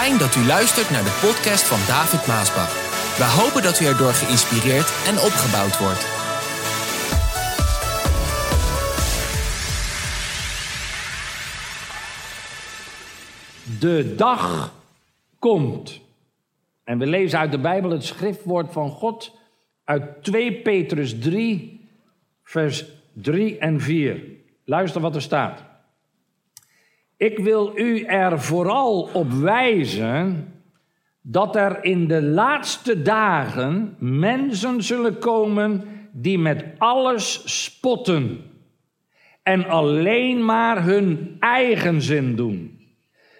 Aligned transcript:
Fijn 0.00 0.18
dat 0.18 0.36
u 0.36 0.44
luistert 0.46 0.90
naar 0.90 1.04
de 1.04 1.18
podcast 1.26 1.64
van 1.68 1.78
David 1.86 2.26
Maasbach. 2.26 2.72
We 3.18 3.24
hopen 3.24 3.62
dat 3.62 3.80
u 3.80 3.84
erdoor 3.84 4.12
geïnspireerd 4.12 4.88
en 5.06 5.16
opgebouwd 5.28 5.78
wordt. 5.78 6.04
De 13.80 14.14
dag 14.16 14.74
komt. 15.38 16.00
En 16.84 16.98
we 16.98 17.06
lezen 17.06 17.38
uit 17.38 17.50
de 17.50 17.60
Bijbel 17.60 17.90
het 17.90 18.04
schriftwoord 18.04 18.72
van 18.72 18.90
God 18.90 19.36
uit 19.84 20.22
2 20.22 20.52
Petrus 20.62 21.18
3, 21.18 21.88
vers 22.42 22.84
3 23.12 23.58
en 23.58 23.80
4. 23.80 24.22
Luister 24.64 25.00
wat 25.00 25.14
er 25.14 25.22
staat. 25.22 25.69
Ik 27.20 27.38
wil 27.38 27.72
u 27.74 28.02
er 28.04 28.40
vooral 28.40 29.08
op 29.12 29.32
wijzen 29.32 30.52
dat 31.20 31.56
er 31.56 31.84
in 31.84 32.06
de 32.08 32.22
laatste 32.22 33.02
dagen 33.02 33.96
mensen 33.98 34.82
zullen 34.82 35.18
komen 35.18 35.82
die 36.12 36.38
met 36.38 36.64
alles 36.78 37.42
spotten 37.64 38.40
en 39.42 39.66
alleen 39.68 40.44
maar 40.44 40.84
hun 40.84 41.36
eigen 41.40 42.02
zin 42.02 42.36
doen. 42.36 42.80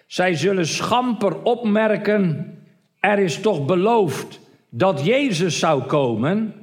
Zij 0.07 0.35
zullen 0.35 0.67
schamper 0.67 1.41
opmerken: 1.41 2.53
er 2.99 3.19
is 3.19 3.41
toch 3.41 3.65
beloofd 3.65 4.39
dat 4.69 5.05
Jezus 5.05 5.59
zou 5.59 5.83
komen. 5.83 6.53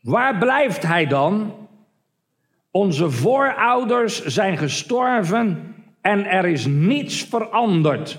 Waar 0.00 0.38
blijft 0.38 0.82
hij 0.82 1.06
dan? 1.06 1.54
Onze 2.70 3.10
voorouders 3.10 4.24
zijn 4.24 4.58
gestorven 4.58 5.76
en 6.08 6.26
er 6.26 6.46
is 6.46 6.66
niets 6.66 7.22
veranderd. 7.22 8.18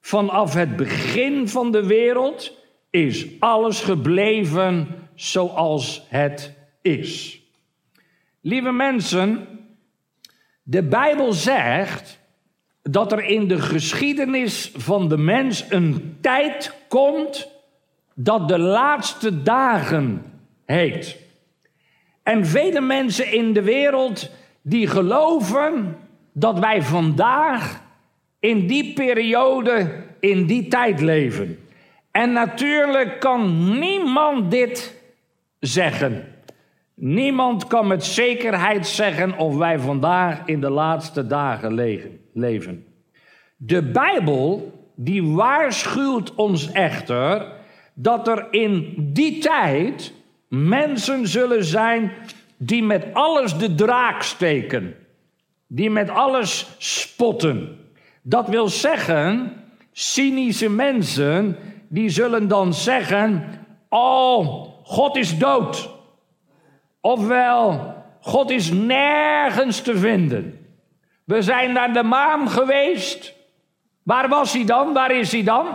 Vanaf 0.00 0.54
het 0.54 0.76
begin 0.76 1.48
van 1.48 1.72
de 1.72 1.86
wereld 1.86 2.52
is 2.90 3.26
alles 3.38 3.80
gebleven 3.80 4.88
zoals 5.14 6.06
het 6.08 6.54
is. 6.82 7.40
Lieve 8.40 8.72
mensen, 8.72 9.46
de 10.62 10.82
Bijbel 10.82 11.32
zegt 11.32 12.20
dat 12.82 13.12
er 13.12 13.24
in 13.24 13.48
de 13.48 13.60
geschiedenis 13.60 14.72
van 14.76 15.08
de 15.08 15.18
mens 15.18 15.64
een 15.68 16.16
tijd 16.20 16.74
komt 16.88 17.48
dat 18.14 18.48
de 18.48 18.58
laatste 18.58 19.42
dagen 19.42 20.22
heet. 20.64 21.16
En 22.22 22.46
vele 22.46 22.80
mensen 22.80 23.32
in 23.32 23.52
de 23.52 23.62
wereld 23.62 24.30
die 24.62 24.86
geloven 24.86 25.96
dat 26.38 26.58
wij 26.58 26.82
vandaag 26.82 27.82
in 28.40 28.66
die 28.66 28.92
periode, 28.92 30.04
in 30.20 30.46
die 30.46 30.68
tijd 30.68 31.00
leven. 31.00 31.58
En 32.10 32.32
natuurlijk 32.32 33.20
kan 33.20 33.68
niemand 33.78 34.50
dit 34.50 35.02
zeggen. 35.60 36.24
Niemand 36.94 37.66
kan 37.66 37.86
met 37.86 38.04
zekerheid 38.04 38.86
zeggen 38.86 39.38
of 39.38 39.56
wij 39.56 39.78
vandaag 39.78 40.40
in 40.44 40.60
de 40.60 40.70
laatste 40.70 41.26
dagen 41.26 41.74
leven. 42.32 42.84
De 43.56 43.82
Bijbel, 43.82 44.72
die 44.94 45.24
waarschuwt 45.26 46.34
ons 46.34 46.72
echter 46.72 47.46
dat 47.94 48.28
er 48.28 48.46
in 48.50 48.94
die 48.96 49.38
tijd 49.38 50.12
mensen 50.48 51.28
zullen 51.28 51.64
zijn 51.64 52.12
die 52.56 52.82
met 52.82 53.06
alles 53.12 53.58
de 53.58 53.74
draak 53.74 54.22
steken 54.22 54.94
die 55.68 55.90
met 55.90 56.10
alles 56.10 56.66
spotten. 56.78 57.78
Dat 58.22 58.48
wil 58.48 58.68
zeggen, 58.68 59.52
cynische 59.92 60.70
mensen, 60.70 61.56
die 61.88 62.08
zullen 62.08 62.48
dan 62.48 62.74
zeggen: 62.74 63.44
Oh, 63.88 64.68
God 64.82 65.16
is 65.16 65.38
dood. 65.38 65.90
Ofwel, 67.00 67.94
God 68.20 68.50
is 68.50 68.72
nergens 68.72 69.80
te 69.80 69.98
vinden. 69.98 70.66
We 71.24 71.42
zijn 71.42 71.72
naar 71.72 71.92
de 71.92 72.02
maan 72.02 72.50
geweest. 72.50 73.34
Waar 74.02 74.28
was 74.28 74.52
hij 74.52 74.64
dan? 74.64 74.92
Waar 74.92 75.10
is 75.10 75.32
hij 75.32 75.42
dan? 75.42 75.66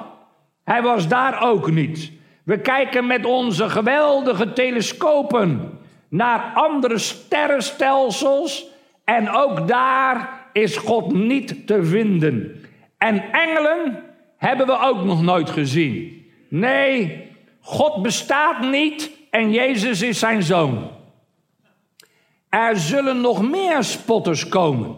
Hij 0.63 0.81
was 0.81 1.07
daar 1.07 1.41
ook 1.41 1.71
niet. 1.71 2.11
We 2.43 2.59
kijken 2.59 3.07
met 3.07 3.25
onze 3.25 3.69
geweldige 3.69 4.53
telescopen 4.53 5.79
naar 6.09 6.51
andere 6.53 6.97
sterrenstelsels 6.97 8.65
en 9.03 9.29
ook 9.29 9.67
daar 9.67 10.29
is 10.53 10.77
God 10.77 11.13
niet 11.13 11.67
te 11.67 11.83
vinden. 11.83 12.65
En 12.97 13.31
engelen 13.31 14.03
hebben 14.37 14.65
we 14.65 14.79
ook 14.79 15.03
nog 15.03 15.21
nooit 15.21 15.49
gezien. 15.49 16.25
Nee, 16.49 17.27
God 17.61 18.01
bestaat 18.01 18.59
niet 18.59 19.11
en 19.29 19.51
Jezus 19.51 20.01
is 20.01 20.19
zijn 20.19 20.43
zoon. 20.43 20.91
Er 22.49 22.77
zullen 22.77 23.21
nog 23.21 23.49
meer 23.49 23.83
spotters 23.83 24.47
komen 24.49 24.95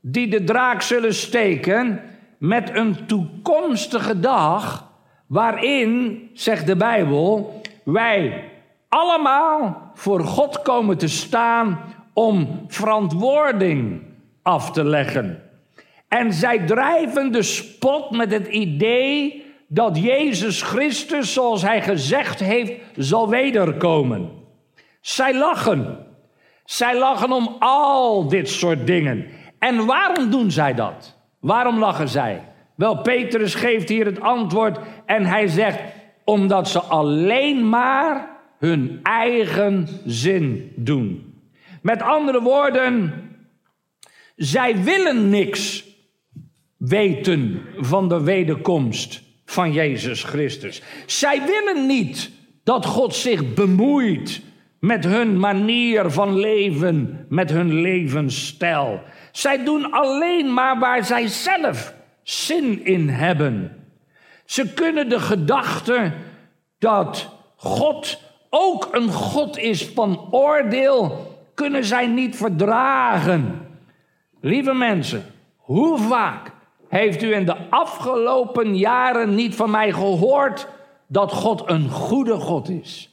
die 0.00 0.28
de 0.28 0.44
draak 0.44 0.82
zullen 0.82 1.14
steken 1.14 2.00
met 2.38 2.70
een 2.74 3.06
toekomstige 3.06 4.20
dag 4.20 4.90
waarin, 5.26 6.20
zegt 6.32 6.66
de 6.66 6.76
Bijbel, 6.76 7.60
wij 7.84 8.44
allemaal 8.88 9.90
voor 9.94 10.20
God 10.20 10.62
komen 10.62 10.98
te 10.98 11.08
staan 11.08 11.91
om 12.12 12.64
verantwoording 12.68 14.02
af 14.42 14.70
te 14.70 14.84
leggen. 14.84 15.42
En 16.08 16.32
zij 16.32 16.58
drijven 16.58 17.32
de 17.32 17.42
spot 17.42 18.10
met 18.10 18.32
het 18.32 18.46
idee 18.46 19.44
dat 19.68 19.98
Jezus 19.98 20.62
Christus, 20.62 21.32
zoals 21.32 21.62
hij 21.62 21.82
gezegd 21.82 22.40
heeft, 22.40 22.72
zal 22.96 23.28
wederkomen. 23.28 24.30
Zij 25.00 25.34
lachen. 25.38 26.06
Zij 26.64 26.98
lachen 26.98 27.32
om 27.32 27.56
al 27.58 28.28
dit 28.28 28.48
soort 28.48 28.86
dingen. 28.86 29.26
En 29.58 29.86
waarom 29.86 30.30
doen 30.30 30.50
zij 30.50 30.74
dat? 30.74 31.16
Waarom 31.40 31.78
lachen 31.78 32.08
zij? 32.08 32.42
Wel, 32.74 33.00
Petrus 33.00 33.54
geeft 33.54 33.88
hier 33.88 34.04
het 34.04 34.20
antwoord 34.20 34.78
en 35.06 35.24
hij 35.24 35.46
zegt: 35.46 35.80
omdat 36.24 36.68
ze 36.68 36.80
alleen 36.80 37.68
maar 37.68 38.28
hun 38.58 39.00
eigen 39.02 39.88
zin 40.04 40.72
doen. 40.76 41.31
Met 41.82 42.02
andere 42.02 42.40
woorden, 42.40 43.12
zij 44.36 44.82
willen 44.82 45.30
niks 45.30 45.84
weten 46.76 47.62
van 47.76 48.08
de 48.08 48.22
wederkomst 48.22 49.22
van 49.44 49.72
Jezus 49.72 50.24
Christus. 50.24 50.82
Zij 51.06 51.42
willen 51.46 51.86
niet 51.86 52.30
dat 52.64 52.86
God 52.86 53.14
zich 53.14 53.54
bemoeit 53.54 54.40
met 54.80 55.04
hun 55.04 55.38
manier 55.38 56.10
van 56.10 56.38
leven, 56.38 57.26
met 57.28 57.50
hun 57.50 57.80
levensstijl. 57.80 59.02
Zij 59.32 59.64
doen 59.64 59.90
alleen 59.90 60.52
maar 60.52 60.78
waar 60.78 61.04
zij 61.04 61.26
zelf 61.26 61.94
zin 62.22 62.84
in 62.84 63.08
hebben. 63.08 63.76
Ze 64.44 64.74
kunnen 64.74 65.08
de 65.08 65.20
gedachte 65.20 66.12
dat 66.78 67.28
God 67.56 68.20
ook 68.50 68.88
een 68.92 69.12
God 69.12 69.58
is 69.58 69.84
van 69.84 70.28
oordeel 70.30 71.31
kunnen 71.54 71.84
zij 71.84 72.06
niet 72.06 72.36
verdragen. 72.36 73.66
Lieve 74.40 74.72
mensen, 74.72 75.24
hoe 75.56 75.98
vaak 75.98 76.50
heeft 76.88 77.22
u 77.22 77.34
in 77.34 77.44
de 77.44 77.56
afgelopen 77.70 78.76
jaren 78.76 79.34
niet 79.34 79.54
van 79.54 79.70
mij 79.70 79.92
gehoord 79.92 80.68
dat 81.06 81.32
God 81.32 81.62
een 81.66 81.88
goede 81.88 82.34
God 82.34 82.68
is? 82.68 83.10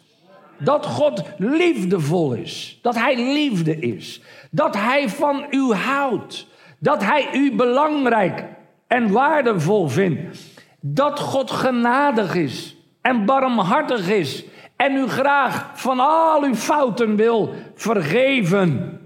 Dat 0.58 0.86
God 0.86 1.24
liefdevol 1.38 2.34
is. 2.34 2.80
Dat 2.82 2.96
Hij 2.96 3.16
liefde 3.34 3.80
is. 3.80 4.22
Dat 4.52 4.76
Hij 4.76 5.10
van 5.10 5.46
u 5.50 5.74
houdt. 5.74 6.48
Dat 6.80 7.04
Hij 7.04 7.30
u 7.34 7.56
belangrijk 7.56 8.46
en 8.88 9.12
waardevol 9.12 9.88
vindt. 9.88 10.38
Dat 10.80 11.19
God 11.19 11.52
genadig 11.52 12.36
is 12.36 12.75
en 13.02 13.25
barmhartig 13.25 14.10
is 14.10 14.44
en 14.80 14.96
u 14.96 15.08
graag 15.08 15.72
van 15.74 16.00
al 16.00 16.44
uw 16.44 16.56
fouten 16.56 17.16
wil 17.16 17.54
vergeven. 17.76 19.00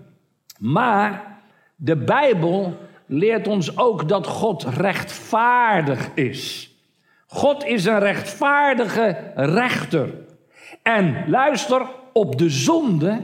Maar 0.59 1.41
de 1.75 1.95
Bijbel 1.95 2.77
leert 3.05 3.47
ons 3.47 3.77
ook 3.77 4.07
dat 4.07 4.27
God 4.27 4.63
rechtvaardig 4.63 6.09
is. 6.13 6.71
God 7.27 7.65
is 7.65 7.85
een 7.85 7.99
rechtvaardige 7.99 9.31
rechter. 9.35 10.13
En 10.81 11.23
luister, 11.27 11.87
op 12.11 12.37
de 12.37 12.49
zonde 12.49 13.21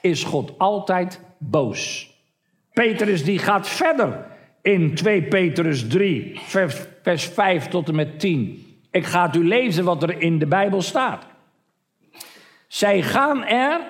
is 0.00 0.24
God 0.24 0.58
altijd 0.58 1.20
boos. 1.38 2.12
Petrus 2.72 3.24
die 3.24 3.38
gaat 3.38 3.68
verder 3.68 4.26
in 4.62 4.94
2 4.94 5.22
Petrus 5.22 5.88
3, 5.88 6.40
vers 7.02 7.24
5 7.24 7.68
tot 7.68 7.88
en 7.88 7.94
met 7.94 8.20
10. 8.20 8.66
Ik 8.90 9.04
ga 9.04 9.34
u 9.34 9.48
lezen 9.48 9.84
wat 9.84 10.02
er 10.02 10.20
in 10.20 10.38
de 10.38 10.46
Bijbel 10.46 10.82
staat. 10.82 11.32
Zij 12.74 13.02
gaan 13.02 13.44
er 13.44 13.80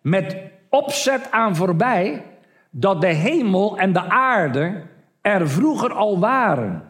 met 0.00 0.36
opzet 0.68 1.30
aan 1.30 1.56
voorbij 1.56 2.24
dat 2.70 3.00
de 3.00 3.06
hemel 3.06 3.78
en 3.78 3.92
de 3.92 4.08
aarde 4.08 4.82
er 5.20 5.48
vroeger 5.48 5.92
al 5.92 6.18
waren. 6.18 6.82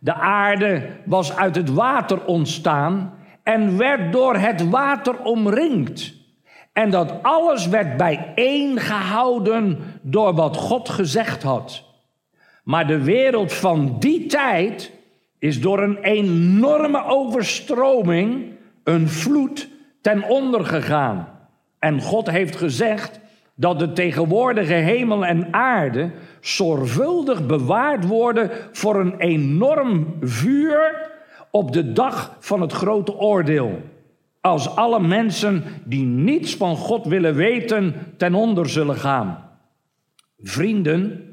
De 0.00 0.14
aarde 0.14 0.88
was 1.04 1.36
uit 1.36 1.54
het 1.54 1.70
water 1.70 2.24
ontstaan 2.24 3.14
en 3.42 3.76
werd 3.76 4.12
door 4.12 4.36
het 4.36 4.68
water 4.68 5.22
omringd. 5.22 6.14
En 6.72 6.90
dat 6.90 7.22
alles 7.22 7.66
werd 7.66 7.96
bijeengehouden 7.96 9.78
door 10.02 10.34
wat 10.34 10.56
God 10.56 10.88
gezegd 10.88 11.42
had. 11.42 11.84
Maar 12.64 12.86
de 12.86 13.02
wereld 13.02 13.52
van 13.52 13.96
die 13.98 14.26
tijd 14.26 14.92
is 15.38 15.60
door 15.60 15.82
een 15.82 15.98
enorme 15.98 17.04
overstroming, 17.04 18.52
een 18.84 19.08
vloed, 19.08 19.76
ten 20.00 20.22
onder 20.22 20.64
gegaan. 20.64 21.28
En 21.78 22.00
God 22.00 22.30
heeft 22.30 22.56
gezegd 22.56 23.20
dat 23.54 23.78
de 23.78 23.92
tegenwoordige 23.92 24.72
hemel 24.72 25.26
en 25.26 25.52
aarde 25.52 26.10
zorgvuldig 26.40 27.46
bewaard 27.46 28.06
worden 28.06 28.50
voor 28.72 29.00
een 29.00 29.18
enorm 29.18 30.16
vuur 30.20 31.10
op 31.50 31.72
de 31.72 31.92
dag 31.92 32.36
van 32.38 32.60
het 32.60 32.72
grote 32.72 33.16
oordeel. 33.16 33.80
Als 34.40 34.76
alle 34.76 35.00
mensen 35.00 35.64
die 35.84 36.04
niets 36.04 36.56
van 36.56 36.76
God 36.76 37.06
willen 37.06 37.34
weten 37.34 37.94
ten 38.16 38.34
onder 38.34 38.68
zullen 38.68 38.96
gaan. 38.96 39.44
Vrienden, 40.42 41.28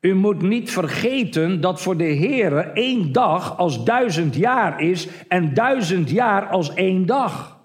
u 0.00 0.14
moet 0.14 0.42
niet 0.42 0.70
vergeten 0.70 1.60
dat 1.60 1.80
voor 1.80 1.96
de 1.96 2.14
Heere 2.16 2.60
één 2.60 3.12
dag 3.12 3.58
als 3.58 3.84
duizend 3.84 4.36
jaar 4.36 4.80
is 4.80 5.08
en 5.28 5.54
duizend 5.54 6.10
jaar 6.10 6.46
als 6.46 6.74
één 6.74 7.06
dag. 7.06 7.58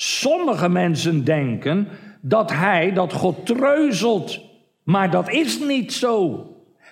Sommige 0.00 0.68
mensen 0.68 1.24
denken 1.24 1.88
dat 2.20 2.52
hij, 2.52 2.92
dat 2.92 3.12
God 3.12 3.46
treuzelt, 3.46 4.40
maar 4.82 5.10
dat 5.10 5.30
is 5.30 5.58
niet 5.58 5.92
zo. 5.92 6.46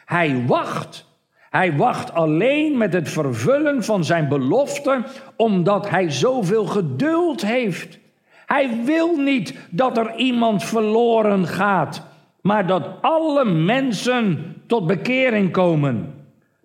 Hij 0.04 0.44
wacht. 0.46 1.06
Hij 1.50 1.76
wacht 1.76 2.12
alleen 2.12 2.76
met 2.76 2.92
het 2.92 3.08
vervullen 3.08 3.84
van 3.84 4.04
zijn 4.04 4.28
belofte, 4.28 5.02
omdat 5.36 5.90
hij 5.90 6.10
zoveel 6.10 6.64
geduld 6.64 7.42
heeft. 7.42 7.98
Hij 8.46 8.70
wil 8.84 9.16
niet 9.16 9.54
dat 9.70 9.98
er 9.98 10.16
iemand 10.16 10.64
verloren 10.64 11.46
gaat, 11.46 12.06
maar 12.40 12.66
dat 12.66 12.88
alle 13.00 13.44
mensen 13.44 14.54
tot 14.66 14.86
bekering 14.86 15.52
komen. 15.52 16.14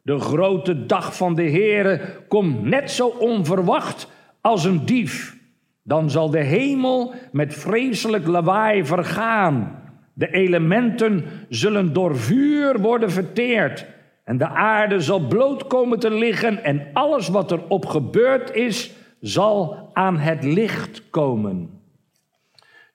De 0.02 0.20
grote 0.20 0.86
dag 0.86 1.16
van 1.16 1.36
de 1.36 1.50
Heere 1.50 2.24
komt 2.28 2.64
net 2.64 2.92
zo 2.92 3.08
onverwacht 3.08 4.08
als 4.42 4.64
een 4.64 4.86
dief. 4.86 5.40
Dan 5.84 6.10
zal 6.10 6.30
de 6.30 6.44
hemel 6.44 7.14
met 7.32 7.54
vreselijk 7.54 8.28
lawaai 8.28 8.86
vergaan. 8.86 9.82
De 10.14 10.32
elementen 10.32 11.26
zullen 11.50 11.94
door 11.94 12.18
vuur 12.18 12.80
worden 12.80 13.12
verteerd. 13.12 13.86
En 14.24 14.38
de 14.38 14.48
aarde 14.48 15.00
zal 15.00 15.28
bloot 15.28 15.68
komen 15.68 16.00
te 16.00 16.12
liggen 16.12 16.64
en 16.64 16.88
alles 16.94 17.28
wat 17.28 17.52
erop 17.52 17.86
gebeurd 17.86 18.52
is, 18.52 18.92
zal 19.20 19.90
aan 19.94 20.18
het 20.18 20.44
licht 20.44 21.10
komen. 21.10 21.70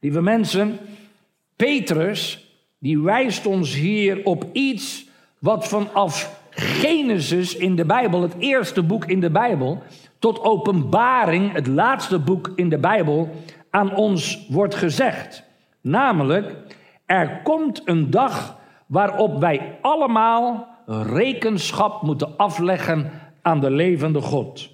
Lieve 0.01 0.23
mensen, 0.23 0.79
Petrus, 1.57 2.51
die 2.79 2.99
wijst 2.99 3.47
ons 3.47 3.75
hier 3.75 4.21
op 4.25 4.45
iets 4.53 5.09
wat 5.39 5.69
vanaf 5.69 6.41
Genesis 6.51 7.57
in 7.57 7.77
de 7.77 7.85
Bijbel, 7.85 8.23
het 8.23 8.35
eerste 8.39 8.83
boek 8.83 9.05
in 9.05 9.21
de 9.21 9.31
Bijbel, 9.31 9.83
tot 10.27 10.43
Openbaring, 10.43 11.53
het 11.53 11.67
laatste 11.67 12.19
boek 12.19 12.53
in 12.55 12.69
de 12.69 12.79
Bijbel, 12.79 13.31
aan 13.71 13.95
ons 13.95 14.47
wordt 14.49 14.75
gezegd. 14.75 15.45
Namelijk, 15.81 16.57
er 17.05 17.41
komt 17.43 17.83
een 17.85 18.11
dag 18.11 18.59
waarop 18.87 19.41
wij 19.41 19.79
allemaal 19.83 20.69
rekenschap 20.87 22.03
moeten 22.03 22.37
afleggen 22.37 23.11
aan 23.43 23.61
de 23.61 23.71
levende 23.71 24.21
God. 24.21 24.71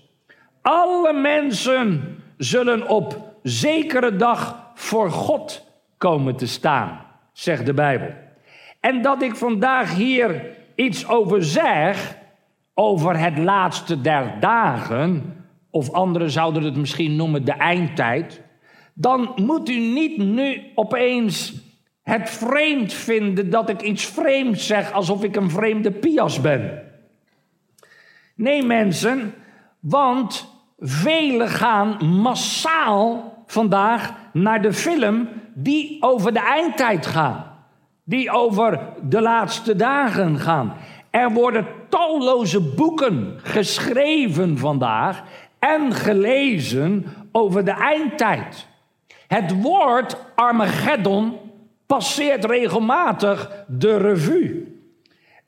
Alle 0.63 1.13
mensen 1.13 2.17
zullen 2.37 2.89
op 2.89 3.35
zekere 3.43 4.17
dag 4.17 4.71
voor 4.75 5.11
God 5.11 5.67
komen 5.99 6.37
te 6.37 6.47
staan, 6.47 7.01
zegt 7.33 7.67
de 7.67 7.75
Bijbel. 7.75 8.11
En 8.81 9.03
dat 9.03 9.23
ik 9.23 9.37
vandaag 9.37 9.95
hier 9.95 10.57
iets 10.75 11.09
over 11.09 11.45
zeg, 11.45 12.17
over 12.75 13.19
het 13.19 13.39
laatste 13.39 14.01
der 14.01 14.37
dagen, 14.41 15.37
of 15.73 15.91
anderen 15.91 16.31
zouden 16.31 16.63
het 16.63 16.77
misschien 16.77 17.17
noemen 17.17 17.45
de 17.45 17.53
eindtijd, 17.53 18.41
dan 18.95 19.33
moet 19.37 19.69
u 19.69 19.79
niet 19.79 20.19
nu 20.19 20.63
opeens 20.75 21.55
het 22.03 22.31
vreemd 22.31 22.93
vinden 22.93 23.51
dat 23.51 23.69
ik 23.69 23.83
iets 23.83 24.05
vreemds 24.05 24.67
zeg 24.67 24.93
alsof 24.93 25.23
ik 25.23 25.37
een 25.37 25.51
vreemde 25.51 25.91
pias 25.91 26.41
ben. 26.41 26.83
Nee, 28.35 28.63
mensen, 28.63 29.35
want 29.81 30.49
velen 30.79 31.49
gaan 31.49 32.07
massaal 32.07 33.35
vandaag 33.47 34.13
naar 34.33 34.63
de 34.63 34.73
film 34.73 35.29
die 35.55 36.03
over 36.03 36.33
de 36.33 36.41
eindtijd 36.41 37.07
gaat. 37.07 37.47
Die 38.05 38.31
over 38.31 38.81
de 39.03 39.21
laatste 39.21 39.77
dagen 39.77 40.39
gaan. 40.39 40.75
Er 41.11 41.33
worden 41.33 41.67
talloze 41.89 42.61
boeken 42.61 43.35
geschreven 43.37 44.59
vandaag 44.59 45.23
en 45.69 45.93
gelezen 45.93 47.07
over 47.33 47.65
de 47.65 47.71
eindtijd. 47.71 48.67
Het 49.27 49.63
woord 49.63 50.17
Armageddon 50.35 51.37
passeert 51.87 52.45
regelmatig 52.45 53.65
de 53.69 53.97
revue. 53.97 54.81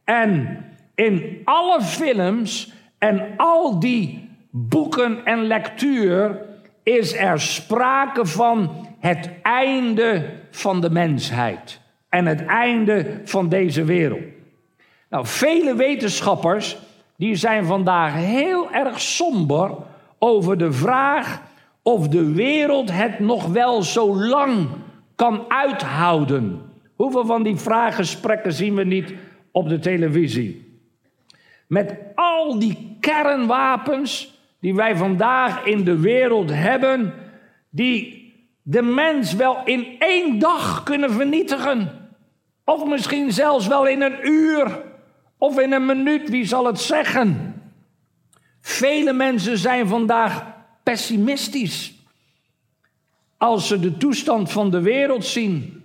En 0.05 0.65
in 0.95 1.41
alle 1.45 1.83
films 1.83 2.73
en 2.99 3.35
al 3.37 3.81
die 3.81 4.31
boeken 4.51 5.25
en 5.25 5.47
lectuur 5.47 6.41
is 6.83 7.17
er 7.17 7.41
sprake 7.41 8.27
van 8.27 8.87
het 8.99 9.31
einde 9.43 10.31
van 10.51 10.81
de 10.81 10.91
mensheid 10.91 11.81
en 12.09 12.27
het 12.27 12.45
einde 12.45 13.21
van 13.25 13.49
deze 13.49 13.85
wereld. 13.85 14.25
Nou, 15.11 15.27
vele 15.27 15.75
wetenschappers 15.75 16.77
die 17.17 17.35
zijn 17.35 17.65
vandaag 17.65 18.15
heel 18.15 18.73
erg 18.73 19.01
somber 19.01 19.77
over 20.25 20.59
de 20.59 20.73
vraag 20.73 21.43
of 21.83 22.09
de 22.09 22.33
wereld 22.33 22.93
het 22.93 23.19
nog 23.19 23.47
wel 23.47 23.83
zo 23.83 24.17
lang 24.17 24.69
kan 25.15 25.45
uithouden. 25.49 26.61
Hoeveel 26.97 27.27
van 27.27 27.43
die 27.43 27.57
vraaggesprekken 27.57 28.53
zien 28.53 28.75
we 28.75 28.85
niet 28.85 29.15
op 29.51 29.69
de 29.69 29.79
televisie? 29.79 30.79
Met 31.67 31.97
al 32.15 32.59
die 32.59 32.97
kernwapens 33.01 34.39
die 34.61 34.75
wij 34.75 34.97
vandaag 34.97 35.65
in 35.65 35.85
de 35.85 36.01
wereld 36.01 36.51
hebben, 36.51 37.15
die 37.71 38.33
de 38.63 38.83
mens 38.83 39.35
wel 39.35 39.59
in 39.65 39.87
één 39.99 40.39
dag 40.39 40.83
kunnen 40.83 41.13
vernietigen. 41.13 41.91
Of 42.65 42.87
misschien 42.87 43.33
zelfs 43.33 43.67
wel 43.67 43.87
in 43.87 44.03
een 44.03 44.19
uur 44.23 44.83
of 45.39 45.59
in 45.59 45.73
een 45.73 45.87
minuut, 45.87 46.31
wie 46.31 46.45
zal 46.45 46.67
het 46.67 46.81
zeggen? 46.81 47.54
Vele 48.67 49.13
mensen 49.13 49.59
zijn 49.59 49.89
vandaag 49.89 50.47
pessimistisch 50.83 51.95
als 53.37 53.67
ze 53.67 53.81
de 53.81 53.97
toestand 53.97 54.53
van 54.53 54.71
de 54.71 54.81
wereld 54.81 55.25
zien. 55.25 55.85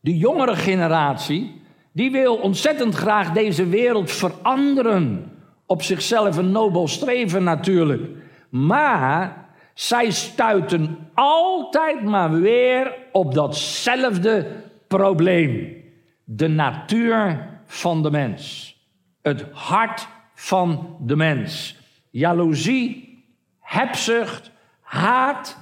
De 0.00 0.16
jongere 0.16 0.56
generatie, 0.56 1.62
die 1.92 2.10
wil 2.10 2.36
ontzettend 2.36 2.94
graag 2.94 3.32
deze 3.32 3.66
wereld 3.66 4.10
veranderen. 4.10 5.32
Op 5.66 5.82
zichzelf 5.82 6.36
een 6.36 6.50
nobel 6.50 6.88
streven 6.88 7.44
natuurlijk. 7.44 8.10
Maar 8.48 9.46
zij 9.74 10.10
stuiten 10.10 11.08
altijd 11.14 12.02
maar 12.02 12.40
weer 12.40 12.94
op 13.12 13.34
datzelfde 13.34 14.46
probleem. 14.88 15.76
De 16.24 16.48
natuur 16.48 17.48
van 17.66 18.02
de 18.02 18.10
mens. 18.10 18.76
Het 19.22 19.44
hart 19.52 20.08
van 20.34 20.96
de 21.00 21.16
mens. 21.16 21.80
Jaloezie, 22.12 23.24
hebzucht, 23.60 24.50
haat. 24.80 25.58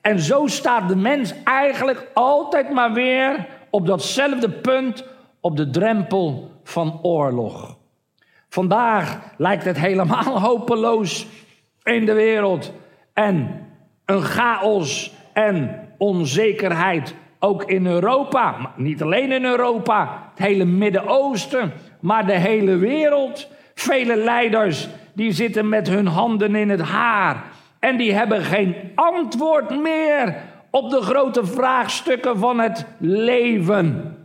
En 0.00 0.20
zo 0.20 0.46
staat 0.46 0.88
de 0.88 0.96
mens 0.96 1.34
eigenlijk 1.44 2.10
altijd 2.14 2.70
maar 2.70 2.92
weer 2.92 3.46
op 3.70 3.86
datzelfde 3.86 4.50
punt 4.50 5.04
op 5.40 5.56
de 5.56 5.70
drempel 5.70 6.50
van 6.64 6.98
oorlog. 7.02 7.78
Vandaag 8.48 9.18
lijkt 9.36 9.64
het 9.64 9.78
helemaal 9.78 10.40
hopeloos 10.48 11.26
in 11.82 12.06
de 12.06 12.14
wereld. 12.14 12.72
En 13.12 13.66
een 14.04 14.22
chaos 14.22 15.14
en 15.32 15.88
onzekerheid 15.98 17.14
ook 17.38 17.64
in 17.64 17.86
Europa. 17.86 18.50
Maar 18.50 18.72
niet 18.76 19.02
alleen 19.02 19.32
in 19.32 19.44
Europa, 19.44 20.30
het 20.30 20.46
hele 20.46 20.64
Midden-Oosten, 20.64 21.72
maar 22.00 22.26
de 22.26 22.38
hele 22.38 22.76
wereld. 22.76 23.48
Vele 23.74 24.16
leiders 24.16 24.88
die 25.16 25.32
zitten 25.32 25.68
met 25.68 25.88
hun 25.88 26.06
handen 26.06 26.54
in 26.54 26.68
het 26.68 26.80
haar. 26.80 27.44
En 27.78 27.96
die 27.96 28.12
hebben 28.12 28.42
geen 28.42 28.74
antwoord 28.94 29.80
meer 29.80 30.36
op 30.70 30.90
de 30.90 31.00
grote 31.00 31.46
vraagstukken 31.46 32.38
van 32.38 32.58
het 32.58 32.86
leven. 32.98 34.16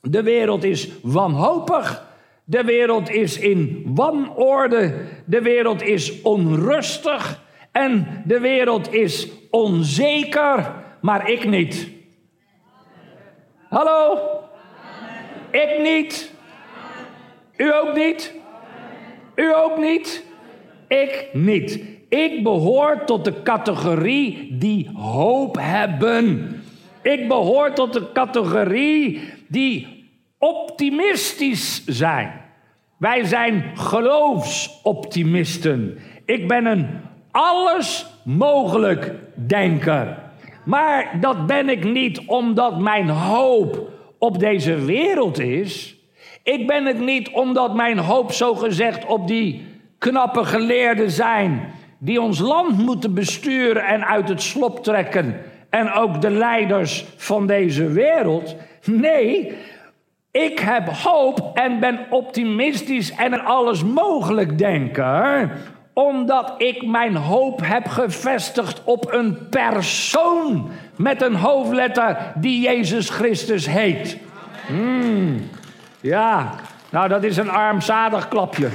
De 0.00 0.22
wereld 0.22 0.64
is 0.64 0.88
wanhopig. 1.02 2.06
De 2.44 2.64
wereld 2.64 3.10
is 3.10 3.38
in 3.38 3.82
wanorde. 3.94 4.94
De 5.24 5.42
wereld 5.42 5.82
is 5.82 6.22
onrustig. 6.22 7.40
En 7.72 8.22
de 8.24 8.40
wereld 8.40 8.92
is 8.92 9.28
onzeker. 9.50 10.72
Maar 11.00 11.30
ik 11.30 11.48
niet. 11.48 11.88
Hallo? 13.68 14.18
Ik 15.50 15.78
niet. 15.82 16.32
U 17.56 17.74
ook 17.74 17.94
niet? 17.94 18.34
U 19.34 19.54
ook 19.54 19.78
niet? 19.78 20.26
Ik 20.88 21.28
niet. 21.32 21.80
Ik 22.08 22.42
behoor 22.42 23.04
tot 23.04 23.24
de 23.24 23.42
categorie 23.42 24.56
die 24.58 24.90
hoop 24.94 25.56
hebben. 25.60 26.52
Ik 27.02 27.28
behoor 27.28 27.72
tot 27.72 27.92
de 27.92 28.12
categorie 28.12 29.20
die 29.48 30.06
optimistisch 30.38 31.84
zijn. 31.86 32.32
Wij 32.98 33.24
zijn 33.24 33.64
geloofsoptimisten. 33.74 35.98
Ik 36.24 36.48
ben 36.48 36.66
een 36.66 36.86
alles 37.30 38.06
mogelijk 38.24 39.14
denker. 39.34 40.18
Maar 40.64 41.18
dat 41.20 41.46
ben 41.46 41.68
ik 41.68 41.84
niet 41.84 42.20
omdat 42.26 42.80
mijn 42.80 43.08
hoop 43.08 43.90
op 44.18 44.38
deze 44.38 44.84
wereld 44.84 45.38
is. 45.38 45.96
Ik 46.42 46.66
ben 46.66 46.84
het 46.84 47.00
niet 47.00 47.30
omdat 47.30 47.74
mijn 47.74 47.98
hoop 47.98 48.32
zo 48.32 48.54
gezegd 48.54 49.06
op 49.06 49.26
die 49.26 49.66
knappe 49.98 50.44
geleerden 50.44 51.10
zijn 51.10 51.72
die 51.98 52.20
ons 52.20 52.38
land 52.38 52.78
moeten 52.78 53.14
besturen 53.14 53.86
en 53.86 54.06
uit 54.06 54.28
het 54.28 54.42
slop 54.42 54.84
trekken 54.84 55.40
en 55.70 55.92
ook 55.92 56.20
de 56.20 56.30
leiders 56.30 57.04
van 57.16 57.46
deze 57.46 57.86
wereld. 57.86 58.56
Nee, 58.84 59.56
ik 60.30 60.58
heb 60.58 60.88
hoop 60.88 61.50
en 61.54 61.80
ben 61.80 61.98
optimistisch 62.10 63.14
en 63.14 63.44
alles 63.44 63.84
mogelijk 63.84 64.58
denker, 64.58 65.50
omdat 65.92 66.54
ik 66.56 66.86
mijn 66.86 67.16
hoop 67.16 67.60
heb 67.64 67.88
gevestigd 67.88 68.84
op 68.84 69.12
een 69.12 69.48
persoon 69.48 70.70
met 70.96 71.22
een 71.22 71.34
hoofdletter 71.34 72.32
die 72.34 72.60
Jezus 72.60 73.10
Christus 73.10 73.66
heet. 73.66 74.18
Hmm. 74.66 75.48
Ja, 76.00 76.54
nou 76.90 77.08
dat 77.08 77.22
is 77.22 77.36
een 77.36 77.50
armzadig 77.50 78.28
klapje. 78.28 78.68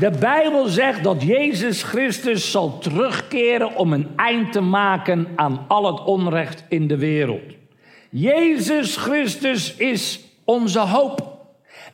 De 0.00 0.10
Bijbel 0.18 0.66
zegt 0.66 1.04
dat 1.04 1.22
Jezus 1.22 1.82
Christus 1.82 2.50
zal 2.50 2.78
terugkeren 2.78 3.76
om 3.76 3.92
een 3.92 4.08
eind 4.16 4.52
te 4.52 4.60
maken 4.60 5.28
aan 5.36 5.64
al 5.68 5.86
het 5.86 6.04
onrecht 6.04 6.64
in 6.68 6.86
de 6.86 6.98
wereld. 6.98 7.42
Jezus 8.10 8.96
Christus 8.96 9.76
is 9.76 10.20
onze 10.44 10.78
hoop. 10.78 11.38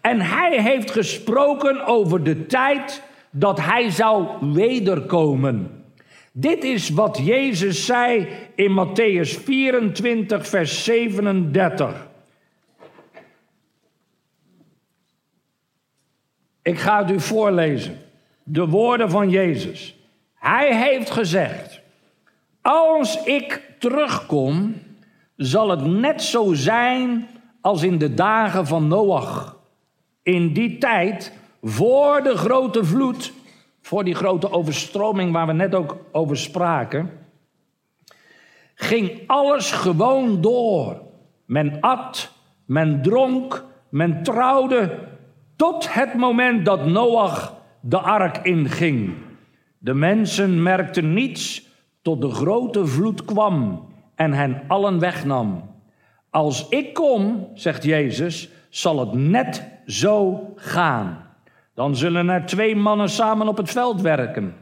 En 0.00 0.20
hij 0.20 0.62
heeft 0.62 0.90
gesproken 0.90 1.86
over 1.86 2.22
de 2.22 2.46
tijd 2.46 3.02
dat 3.30 3.60
hij 3.60 3.90
zou 3.90 4.26
wederkomen. 4.52 5.84
Dit 6.32 6.64
is 6.64 6.88
wat 6.90 7.20
Jezus 7.22 7.86
zei 7.86 8.28
in 8.54 8.70
Matthäus 8.70 9.42
24, 9.44 10.48
vers 10.48 10.84
37. 10.84 12.05
Ik 16.66 16.78
ga 16.78 16.98
het 16.98 17.10
u 17.10 17.20
voorlezen. 17.20 17.98
De 18.42 18.66
woorden 18.66 19.10
van 19.10 19.30
Jezus. 19.30 19.96
Hij 20.34 20.88
heeft 20.88 21.10
gezegd: 21.10 21.80
Als 22.62 23.22
ik 23.22 23.74
terugkom, 23.78 24.74
zal 25.36 25.68
het 25.70 25.86
net 25.86 26.22
zo 26.22 26.54
zijn 26.54 27.28
als 27.60 27.82
in 27.82 27.98
de 27.98 28.14
dagen 28.14 28.66
van 28.66 28.88
Noach. 28.88 29.56
In 30.22 30.52
die 30.52 30.78
tijd, 30.78 31.32
voor 31.62 32.22
de 32.22 32.36
grote 32.36 32.84
vloed, 32.84 33.32
voor 33.80 34.04
die 34.04 34.14
grote 34.14 34.50
overstroming 34.50 35.32
waar 35.32 35.46
we 35.46 35.52
net 35.52 35.74
ook 35.74 35.96
over 36.12 36.36
spraken, 36.36 37.10
ging 38.74 39.20
alles 39.26 39.72
gewoon 39.72 40.40
door. 40.40 41.00
Men 41.44 41.80
at, 41.80 42.32
men 42.64 43.02
dronk, 43.02 43.64
men 43.88 44.22
trouwde, 44.22 45.14
tot 45.56 45.94
het 45.94 46.14
moment 46.14 46.64
dat 46.64 46.86
Noach 46.86 47.54
de 47.80 47.98
ark 47.98 48.38
inging. 48.42 49.14
De 49.78 49.94
mensen 49.94 50.62
merkten 50.62 51.14
niets 51.14 51.68
tot 52.02 52.20
de 52.20 52.30
grote 52.30 52.86
vloed 52.86 53.24
kwam 53.24 53.88
en 54.14 54.32
hen 54.32 54.62
allen 54.66 54.98
wegnam. 54.98 55.74
Als 56.30 56.68
ik 56.68 56.94
kom, 56.94 57.48
zegt 57.54 57.84
Jezus, 57.84 58.48
zal 58.68 58.98
het 58.98 59.12
net 59.12 59.64
zo 59.86 60.40
gaan. 60.56 61.24
Dan 61.74 61.96
zullen 61.96 62.28
er 62.28 62.46
twee 62.46 62.76
mannen 62.76 63.08
samen 63.08 63.48
op 63.48 63.56
het 63.56 63.70
veld 63.70 64.00
werken. 64.00 64.54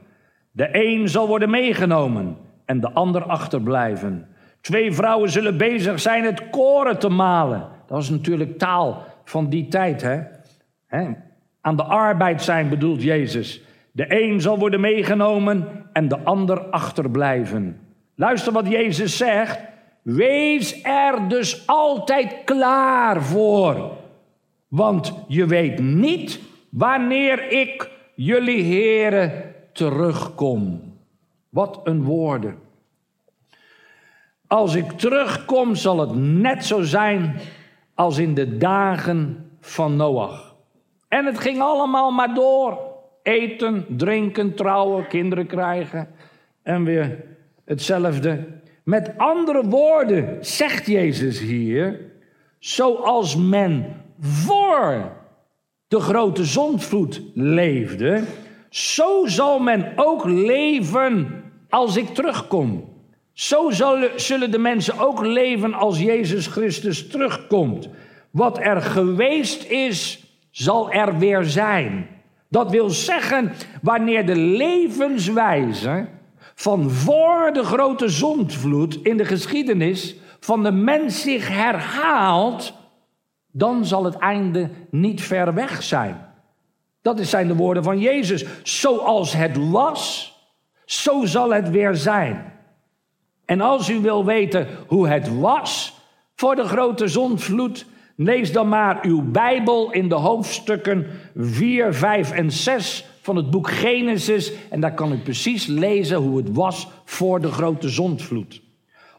De 0.51 0.69
een 0.73 1.09
zal 1.09 1.27
worden 1.27 1.51
meegenomen 1.51 2.37
en 2.65 2.81
de 2.81 2.93
ander 2.93 3.23
achterblijven. 3.25 4.29
Twee 4.61 4.93
vrouwen 4.93 5.31
zullen 5.31 5.57
bezig 5.57 6.01
zijn 6.01 6.25
het 6.25 6.51
koren 6.51 6.99
te 6.99 7.09
malen. 7.09 7.61
Dat 7.61 7.97
was 7.97 8.11
natuurlijk 8.11 8.59
taal 8.59 9.03
van 9.25 9.49
die 9.49 9.69
tijd, 9.69 10.03
hè? 10.03 10.21
Aan 11.61 11.77
de 11.77 11.83
arbeid 11.83 12.43
zijn 12.43 12.69
bedoelt 12.69 13.03
Jezus. 13.03 13.63
De 13.93 14.23
een 14.23 14.41
zal 14.41 14.59
worden 14.59 14.81
meegenomen 14.81 15.87
en 15.93 16.09
de 16.09 16.19
ander 16.19 16.61
achterblijven. 16.61 17.81
Luister 18.15 18.53
wat 18.53 18.69
Jezus 18.69 19.17
zegt. 19.17 19.59
Wees 20.03 20.83
er 20.83 21.29
dus 21.29 21.67
altijd 21.67 22.37
klaar 22.45 23.23
voor. 23.23 23.97
Want 24.69 25.15
je 25.29 25.47
weet 25.47 25.79
niet 25.79 26.41
wanneer 26.71 27.51
ik, 27.51 27.91
jullie 28.15 28.63
heren, 28.63 29.55
terugkom. 29.73 30.83
Wat 31.49 31.81
een 31.85 32.03
woorden. 32.03 32.59
Als 34.47 34.75
ik 34.75 34.91
terugkom, 34.91 35.75
zal 35.75 35.99
het 35.99 36.15
net 36.15 36.65
zo 36.65 36.83
zijn 36.83 37.37
als 37.95 38.19
in 38.19 38.35
de 38.35 38.57
dagen 38.57 39.51
van 39.61 39.97
Noach. 39.97 40.54
En 41.15 41.27
het 41.27 41.39
ging 41.39 41.61
allemaal 41.61 42.11
maar 42.11 42.35
door. 42.35 42.79
Eten, 43.23 43.87
drinken, 43.89 44.55
trouwen, 44.55 45.07
kinderen 45.07 45.47
krijgen. 45.47 46.09
En 46.63 46.85
weer 46.85 47.25
hetzelfde. 47.65 48.47
Met 48.85 49.13
andere 49.17 49.65
woorden 49.69 50.39
zegt 50.41 50.87
Jezus 50.87 51.41
hier, 51.41 52.01
zoals 52.59 53.37
men 53.37 54.03
voor 54.21 55.13
de 55.89 56.01
grote 56.01 56.45
zondvloed 56.45 57.23
leefde, 57.35 58.23
zo 58.69 59.27
zal 59.27 59.59
men 59.59 59.93
ook 59.97 60.25
leven 60.25 61.43
als 61.69 61.97
ik 61.97 62.09
terugkom. 62.09 62.93
Zo 63.33 63.71
zullen 64.17 64.51
de 64.51 64.59
mensen 64.59 64.99
ook 64.99 65.25
leven 65.25 65.75
als 65.75 66.01
Jezus 66.01 66.47
Christus 66.47 67.09
terugkomt. 67.09 67.89
Wat 68.31 68.59
er 68.59 68.83
geweest 68.83 69.65
is, 69.65 70.24
zal 70.55 70.93
er 70.93 71.19
weer 71.19 71.45
zijn. 71.45 72.09
Dat 72.49 72.71
wil 72.71 72.91
zeggen, 72.91 73.53
wanneer 73.83 74.27
de 74.27 74.37
levenswijze 74.37 76.09
van 76.55 76.91
voor 76.91 77.51
de 77.53 77.65
grote 77.65 78.09
zondvloed 78.09 78.99
in 79.03 79.17
de 79.17 79.25
geschiedenis 79.25 80.17
van 80.41 80.63
de 80.63 80.73
mens 80.73 81.23
zich 81.23 81.49
herhaalt, 81.49 82.73
dan 83.53 83.85
zal 83.85 84.05
het 84.05 84.17
einde 84.17 84.71
niet 84.91 85.23
ver 85.23 85.55
weg 85.55 85.83
zijn. 85.83 86.27
Dat 87.03 87.21
zijn 87.21 87.49
de 87.49 87.57
woorden 87.57 87.83
van 87.83 87.99
Jezus. 87.99 88.45
Zoals 88.63 89.33
het 89.33 89.71
was, 89.71 90.33
zo 90.85 91.25
zal 91.25 91.55
het 91.55 91.71
weer 91.71 91.95
zijn. 91.95 92.53
En 93.45 93.61
als 93.61 93.89
u 93.89 94.01
wil 94.01 94.25
weten 94.25 94.69
hoe 94.87 95.09
het 95.09 95.39
was 95.39 96.01
voor 96.35 96.57
de 96.57 96.65
grote 96.65 97.09
zondvloed, 97.09 97.87
Lees 98.17 98.53
dan 98.53 98.69
maar 98.69 98.99
uw 99.03 99.31
Bijbel 99.31 99.93
in 99.93 100.09
de 100.09 100.15
hoofdstukken 100.15 101.07
4, 101.37 101.95
5 101.95 102.33
en 102.33 102.51
6 102.51 103.05
van 103.21 103.37
het 103.37 103.51
boek 103.51 103.71
Genesis. 103.71 104.53
En 104.71 104.81
daar 104.81 104.95
kan 104.95 105.13
u 105.13 105.17
precies 105.17 105.67
lezen 105.67 106.17
hoe 106.17 106.37
het 106.37 106.53
was 106.53 106.89
voor 107.05 107.41
de 107.41 107.51
grote 107.51 107.89
zondvloed. 107.89 108.63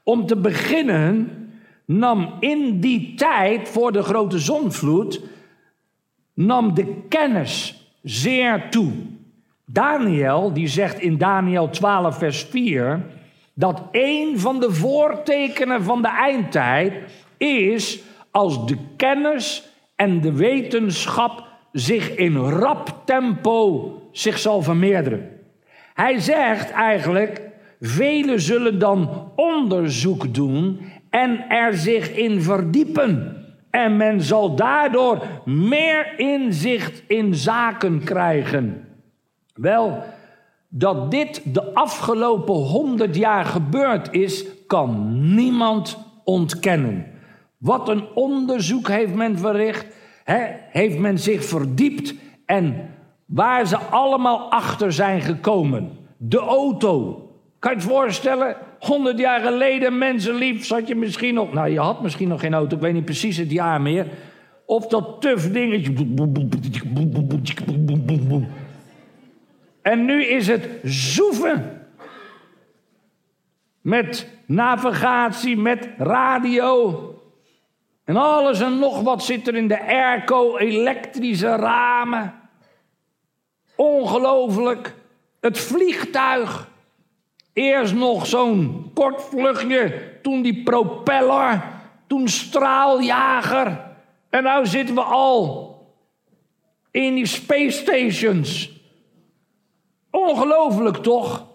Om 0.03 0.25
te 0.25 0.35
beginnen 0.35 1.29
nam 1.85 2.33
in 2.39 2.79
die 2.79 3.13
tijd 3.15 3.69
voor 3.69 3.91
de 3.91 4.03
grote 4.03 4.39
zondvloed 4.39 5.21
nam 6.33 6.73
de 6.73 6.95
kennis 7.09 7.83
zeer 8.03 8.69
toe. 8.69 8.91
Daniel, 9.65 10.53
die 10.53 10.67
zegt 10.67 10.99
in 10.99 11.17
Daniel 11.17 11.69
12, 11.69 12.17
vers 12.17 12.43
4, 12.43 13.05
dat 13.53 13.81
een 13.91 14.39
van 14.39 14.59
de 14.59 14.71
voortekenen 14.71 15.83
van 15.83 16.01
de 16.01 16.07
eindtijd 16.07 16.93
is 17.37 17.99
als 18.35 18.65
de 18.65 18.77
kennis 18.95 19.69
en 19.95 20.21
de 20.21 20.33
wetenschap 20.33 21.43
zich 21.71 22.15
in 22.15 22.35
rap 22.35 23.01
tempo 23.05 23.91
zich 24.11 24.37
zal 24.37 24.61
vermeerderen. 24.61 25.29
Hij 25.93 26.19
zegt 26.19 26.71
eigenlijk 26.71 27.41
Velen 27.79 28.41
zullen 28.41 28.79
dan 28.79 29.31
onderzoek 29.35 30.33
doen 30.33 30.79
en 31.09 31.49
er 31.49 31.73
zich 31.73 32.15
in 32.15 32.41
verdiepen. 32.41 33.37
En 33.69 33.97
men 33.97 34.21
zal 34.21 34.55
daardoor 34.55 35.23
meer 35.45 36.13
inzicht 36.19 37.03
in 37.07 37.35
zaken 37.35 38.03
krijgen. 38.03 38.87
Wel, 39.53 40.03
dat 40.69 41.11
dit 41.11 41.41
de 41.53 41.73
afgelopen 41.73 42.55
honderd 42.55 43.15
jaar 43.15 43.45
gebeurd 43.45 44.07
is, 44.11 44.45
kan 44.67 45.17
niemand 45.35 45.97
ontkennen. 46.23 47.13
Wat 47.57 47.89
een 47.89 48.07
onderzoek 48.13 48.87
heeft 48.87 49.13
men 49.13 49.37
verricht, 49.37 49.85
heeft 50.69 50.97
men 50.97 51.19
zich 51.19 51.45
verdiept 51.45 52.13
en 52.45 52.93
waar 53.25 53.67
ze 53.67 53.77
allemaal 53.77 54.51
achter 54.51 54.93
zijn 54.93 55.21
gekomen. 55.21 55.91
De 56.17 56.39
auto. 56.39 57.21
Kan 57.59 57.71
je 57.71 57.77
het 57.77 57.87
voorstellen? 57.87 58.55
100 58.79 59.19
jaar 59.19 59.41
geleden, 59.41 59.97
mensenlief, 59.97 60.65
zat 60.65 60.87
je 60.87 60.95
misschien 60.95 61.33
nog. 61.33 61.53
Nou, 61.53 61.69
je 61.69 61.79
had 61.79 62.01
misschien 62.01 62.27
nog 62.27 62.39
geen 62.39 62.53
auto, 62.53 62.75
ik 62.75 62.81
weet 62.81 62.93
niet 62.93 63.05
precies 63.05 63.37
het 63.37 63.51
jaar 63.51 63.81
meer. 63.81 64.07
Of 64.65 64.87
dat 64.87 65.21
tuf 65.21 65.51
dingetje. 65.51 65.93
En 69.81 70.05
nu 70.05 70.25
is 70.25 70.47
het 70.47 70.69
zoeven. 70.83 71.87
Met 73.81 74.29
navigatie, 74.45 75.57
met 75.57 75.89
radio. 75.97 77.09
En 78.05 78.15
alles 78.15 78.59
en 78.59 78.79
nog 78.79 79.01
wat 79.01 79.23
zit 79.23 79.47
er 79.47 79.55
in 79.55 79.67
de 79.67 79.81
airco, 79.87 80.57
elektrische 80.57 81.55
ramen. 81.55 82.33
Ongelooflijk. 83.75 84.95
Het 85.39 85.59
vliegtuig. 85.59 86.69
Eerst 87.53 87.93
nog 87.93 88.27
zo'n 88.27 88.91
kort 88.93 89.21
vluchtje, 89.21 90.11
toen 90.21 90.41
die 90.41 90.63
propeller, 90.63 91.63
toen 92.07 92.27
straaljager. 92.27 93.95
En 94.29 94.43
nu 94.43 94.65
zitten 94.65 94.95
we 94.95 95.01
al 95.01 95.75
in 96.91 97.15
die 97.15 97.25
space 97.25 97.71
stations. 97.71 98.81
Ongelooflijk 100.11 100.97
toch? 100.97 101.47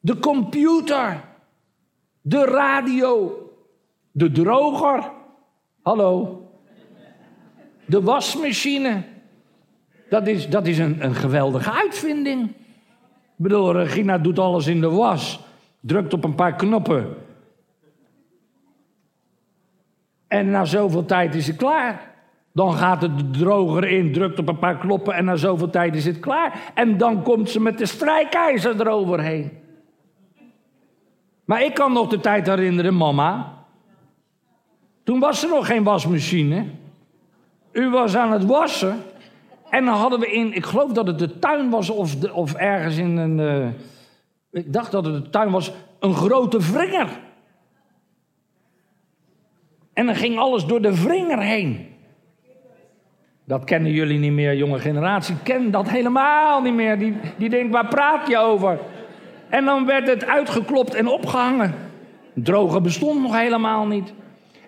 De 0.00 0.18
computer, 0.18 1.24
de 2.20 2.44
radio, 2.44 3.38
de 4.20 4.30
droger. 4.30 5.10
Hallo. 5.82 6.42
De 7.84 8.02
wasmachine. 8.02 9.02
Dat 10.08 10.26
is, 10.26 10.48
dat 10.48 10.66
is 10.66 10.78
een, 10.78 11.04
een 11.04 11.14
geweldige 11.14 11.72
uitvinding. 11.72 12.48
Ik 12.48 13.46
bedoel, 13.46 13.72
Regina 13.72 14.18
doet 14.18 14.38
alles 14.38 14.66
in 14.66 14.80
de 14.80 14.90
was. 14.90 15.40
Drukt 15.80 16.12
op 16.12 16.24
een 16.24 16.34
paar 16.34 16.54
knoppen. 16.54 17.14
En 20.28 20.50
na 20.50 20.64
zoveel 20.64 21.04
tijd 21.04 21.34
is 21.34 21.46
het 21.46 21.56
klaar. 21.56 22.08
Dan 22.52 22.74
gaat 22.74 23.02
het 23.02 23.32
droger 23.34 23.84
in, 23.84 24.12
drukt 24.12 24.38
op 24.38 24.48
een 24.48 24.58
paar 24.58 24.78
knoppen 24.78 25.14
en 25.14 25.24
na 25.24 25.36
zoveel 25.36 25.70
tijd 25.70 25.94
is 25.94 26.04
het 26.04 26.20
klaar. 26.20 26.72
En 26.74 26.98
dan 26.98 27.22
komt 27.22 27.50
ze 27.50 27.60
met 27.60 27.78
de 27.78 27.86
strijkijzer 27.86 28.80
eroverheen. 28.80 29.50
Maar 31.44 31.62
ik 31.62 31.74
kan 31.74 31.92
nog 31.92 32.08
de 32.08 32.20
tijd 32.20 32.46
herinneren, 32.46 32.96
mama. 32.96 33.59
Toen 35.10 35.20
was 35.20 35.42
er 35.42 35.48
nog 35.48 35.66
geen 35.66 35.82
wasmachine. 35.82 36.64
U 37.72 37.88
was 37.88 38.16
aan 38.16 38.32
het 38.32 38.44
wassen. 38.44 38.96
En 39.70 39.84
dan 39.84 39.94
hadden 39.94 40.20
we 40.20 40.32
in, 40.32 40.52
ik 40.52 40.64
geloof 40.64 40.92
dat 40.92 41.06
het 41.06 41.18
de 41.18 41.38
tuin 41.38 41.70
was 41.70 41.90
of, 41.90 42.30
of 42.32 42.54
ergens 42.54 42.96
in 42.96 43.16
een. 43.16 43.38
Uh, 43.38 43.68
ik 44.50 44.72
dacht 44.72 44.90
dat 44.90 45.04
het 45.04 45.24
de 45.24 45.30
tuin 45.30 45.50
was, 45.50 45.72
een 46.00 46.14
grote 46.14 46.58
wringer. 46.72 47.08
En 49.92 50.06
dan 50.06 50.14
ging 50.14 50.38
alles 50.38 50.64
door 50.64 50.82
de 50.82 51.02
wringer 51.02 51.40
heen. 51.40 51.88
Dat 53.44 53.64
kennen 53.64 53.92
jullie 53.92 54.18
niet 54.18 54.32
meer, 54.32 54.56
jonge 54.56 54.78
generatie. 54.78 55.36
Ken 55.42 55.70
dat 55.70 55.88
helemaal 55.88 56.62
niet 56.62 56.74
meer. 56.74 56.98
Die, 56.98 57.16
die 57.36 57.48
denkt, 57.48 57.72
waar 57.72 57.88
praat 57.88 58.28
je 58.28 58.38
over? 58.38 58.78
En 59.48 59.64
dan 59.64 59.86
werd 59.86 60.06
het 60.06 60.26
uitgeklopt 60.26 60.94
en 60.94 61.06
opgehangen. 61.06 61.74
Droge 62.34 62.80
bestond 62.80 63.20
nog 63.22 63.38
helemaal 63.38 63.86
niet. 63.86 64.12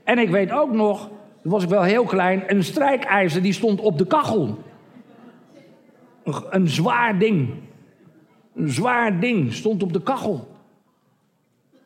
En 0.05 0.19
ik 0.19 0.31
weet 0.31 0.53
ook 0.53 0.73
nog, 0.73 1.11
toen 1.43 1.53
was 1.53 1.63
ik 1.63 1.69
wel 1.69 1.83
heel 1.83 2.05
klein, 2.05 2.43
een 2.47 2.65
strijkijzer 2.65 3.43
die 3.43 3.53
stond 3.53 3.81
op 3.81 3.99
de 3.99 4.07
kachel. 4.07 4.59
Een, 6.51 6.69
zwaar 6.69 7.19
ding. 7.19 7.55
Een 8.55 8.69
zwaar 8.69 9.21
ding 9.21 9.53
stond 9.53 9.83
op 9.83 9.93
de 9.93 10.03
kachel. 10.03 10.57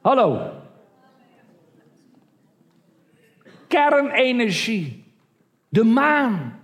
Hallo. 0.00 0.50
Kernenergie. 3.68 5.04
De 5.68 5.84
maan. 5.84 6.60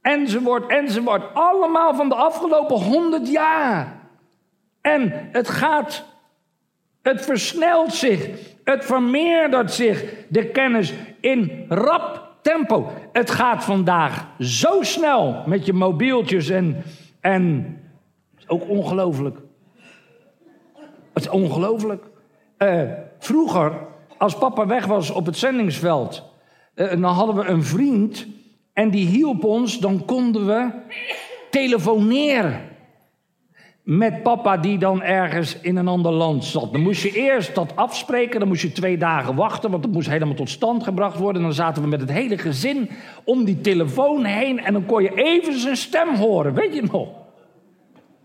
Enzovoort, 0.00 0.70
enzovoort. 0.70 1.34
Allemaal 1.34 1.94
van 1.94 2.08
de 2.08 2.14
afgelopen 2.14 2.76
honderd 2.76 3.30
jaar. 3.30 3.98
En 4.80 5.28
het 5.32 5.48
gaat, 5.48 6.04
het 7.02 7.24
versnelt 7.24 7.94
zich, 7.94 8.47
het 8.70 8.84
vermeerdert 8.84 9.72
zich, 9.72 10.04
de 10.28 10.46
kennis 10.50 10.94
in 11.20 11.64
rap 11.68 12.36
tempo. 12.42 12.90
Het 13.12 13.30
gaat 13.30 13.64
vandaag 13.64 14.26
zo 14.38 14.82
snel 14.82 15.42
met 15.46 15.66
je 15.66 15.72
mobieltjes 15.72 16.48
en, 16.48 16.82
en 17.20 17.76
ook 18.46 18.68
ongelooflijk. 18.68 19.38
Het 21.12 21.22
is 21.24 21.28
ongelooflijk. 21.28 22.04
Uh, 22.58 22.82
vroeger, 23.18 23.72
als 24.18 24.38
papa 24.38 24.66
weg 24.66 24.86
was 24.86 25.10
op 25.10 25.26
het 25.26 25.36
zendingsveld, 25.36 26.24
uh, 26.74 26.90
dan 26.90 27.04
hadden 27.04 27.34
we 27.34 27.44
een 27.44 27.64
vriend 27.64 28.26
en 28.72 28.90
die 28.90 29.06
hielp 29.06 29.44
ons, 29.44 29.78
dan 29.78 30.04
konden 30.04 30.46
we 30.46 30.70
telefoneren 31.50 32.60
met 33.88 34.22
papa 34.22 34.56
die 34.56 34.78
dan 34.78 35.02
ergens 35.02 35.60
in 35.60 35.76
een 35.76 35.88
ander 35.88 36.12
land 36.12 36.44
zat. 36.44 36.72
Dan 36.72 36.80
moest 36.80 37.02
je 37.02 37.12
eerst 37.12 37.54
dat 37.54 37.76
afspreken, 37.76 38.38
dan 38.38 38.48
moest 38.48 38.62
je 38.62 38.72
twee 38.72 38.98
dagen 38.98 39.34
wachten, 39.34 39.70
want 39.70 39.84
het 39.84 39.92
moest 39.92 40.08
helemaal 40.08 40.34
tot 40.34 40.50
stand 40.50 40.82
gebracht 40.82 41.18
worden. 41.18 41.42
En 41.42 41.48
dan 41.48 41.56
zaten 41.56 41.82
we 41.82 41.88
met 41.88 42.00
het 42.00 42.10
hele 42.10 42.38
gezin 42.38 42.90
om 43.24 43.44
die 43.44 43.60
telefoon 43.60 44.24
heen 44.24 44.60
en 44.60 44.72
dan 44.72 44.86
kon 44.86 45.02
je 45.02 45.14
even 45.14 45.58
zijn 45.58 45.76
stem 45.76 46.14
horen, 46.14 46.54
weet 46.54 46.74
je 46.74 46.82
nog? 46.92 47.08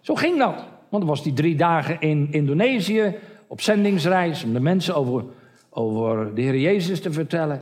Zo 0.02 0.16
ging 0.16 0.38
dat. 0.38 0.56
Want 0.90 1.04
dan 1.04 1.06
was 1.06 1.24
die 1.24 1.34
drie 1.34 1.56
dagen 1.56 2.00
in 2.00 2.28
Indonesië 2.32 3.16
op 3.48 3.62
zendingsreis 3.62 4.44
om 4.44 4.54
de 4.54 4.60
mensen 4.60 4.96
over, 4.96 5.24
over 5.70 6.36
de 6.36 6.42
Heer 6.42 6.60
Jezus 6.60 7.02
te 7.02 7.12
vertellen. 7.12 7.62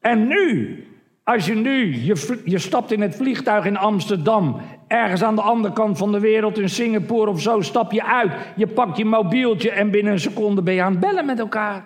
En 0.00 0.28
nu, 0.28 0.78
als 1.24 1.46
je 1.46 1.54
nu, 1.54 2.04
je, 2.04 2.40
je 2.44 2.58
stapt 2.58 2.92
in 2.92 3.00
het 3.00 3.16
vliegtuig 3.16 3.64
in 3.64 3.76
Amsterdam, 3.76 4.60
ergens 4.90 5.22
aan 5.22 5.34
de 5.34 5.42
andere 5.42 5.74
kant 5.74 5.98
van 5.98 6.12
de 6.12 6.20
wereld, 6.20 6.58
in 6.58 6.68
Singapore 6.68 7.30
of 7.30 7.40
zo, 7.40 7.60
stap 7.60 7.92
je 7.92 8.04
uit. 8.04 8.32
Je 8.56 8.66
pakt 8.66 8.96
je 8.96 9.04
mobieltje 9.04 9.70
en 9.70 9.90
binnen 9.90 10.12
een 10.12 10.20
seconde 10.20 10.62
ben 10.62 10.74
je 10.74 10.82
aan 10.82 10.90
het 10.90 11.00
bellen 11.00 11.26
met 11.26 11.38
elkaar. 11.38 11.84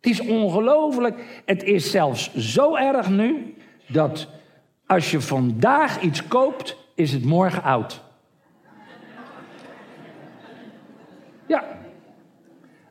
Het 0.00 0.10
is 0.10 0.20
ongelooflijk. 0.20 1.42
Het 1.44 1.62
is 1.62 1.90
zelfs 1.90 2.34
zo 2.34 2.76
erg 2.76 3.10
nu 3.10 3.54
dat 3.86 4.28
als 4.86 5.10
je 5.10 5.20
vandaag 5.20 6.00
iets 6.00 6.28
koopt, 6.28 6.76
is 6.94 7.12
het 7.12 7.24
morgen 7.24 7.62
oud. 7.62 8.02
Ja. 11.46 11.64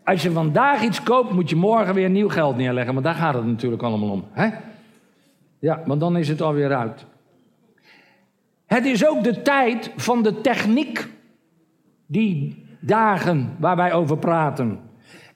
Als 0.04 0.22
je 0.22 0.32
vandaag 0.32 0.82
iets 0.82 1.04
koopt, 1.04 1.32
moet 1.32 1.50
je 1.50 1.56
morgen 1.56 1.94
weer 1.94 2.10
nieuw 2.10 2.30
geld 2.30 2.56
neerleggen. 2.56 2.94
Maar 2.94 3.04
daar 3.04 3.14
gaat 3.14 3.34
het 3.34 3.46
natuurlijk 3.46 3.84
allemaal 3.84 4.10
om. 4.10 4.26
Hè? 4.32 4.50
Ja, 5.60 5.84
maar 5.86 5.98
dan 5.98 6.18
is 6.18 6.28
het 6.28 6.42
alweer 6.42 6.76
uit. 6.76 7.06
Het 8.70 8.86
is 8.86 9.08
ook 9.08 9.24
de 9.24 9.42
tijd 9.42 9.92
van 9.96 10.24
de 10.24 10.42
techniek. 10.42 11.08
Die 12.08 12.66
dagen 12.80 13.56
waar 13.60 13.76
wij 13.76 13.94
over 13.94 14.18
praten. 14.18 14.80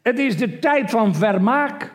Het 0.02 0.20
is 0.20 0.38
de 0.38 0.60
tijd 0.60 0.90
van 0.90 1.16
vermaak 1.16 1.94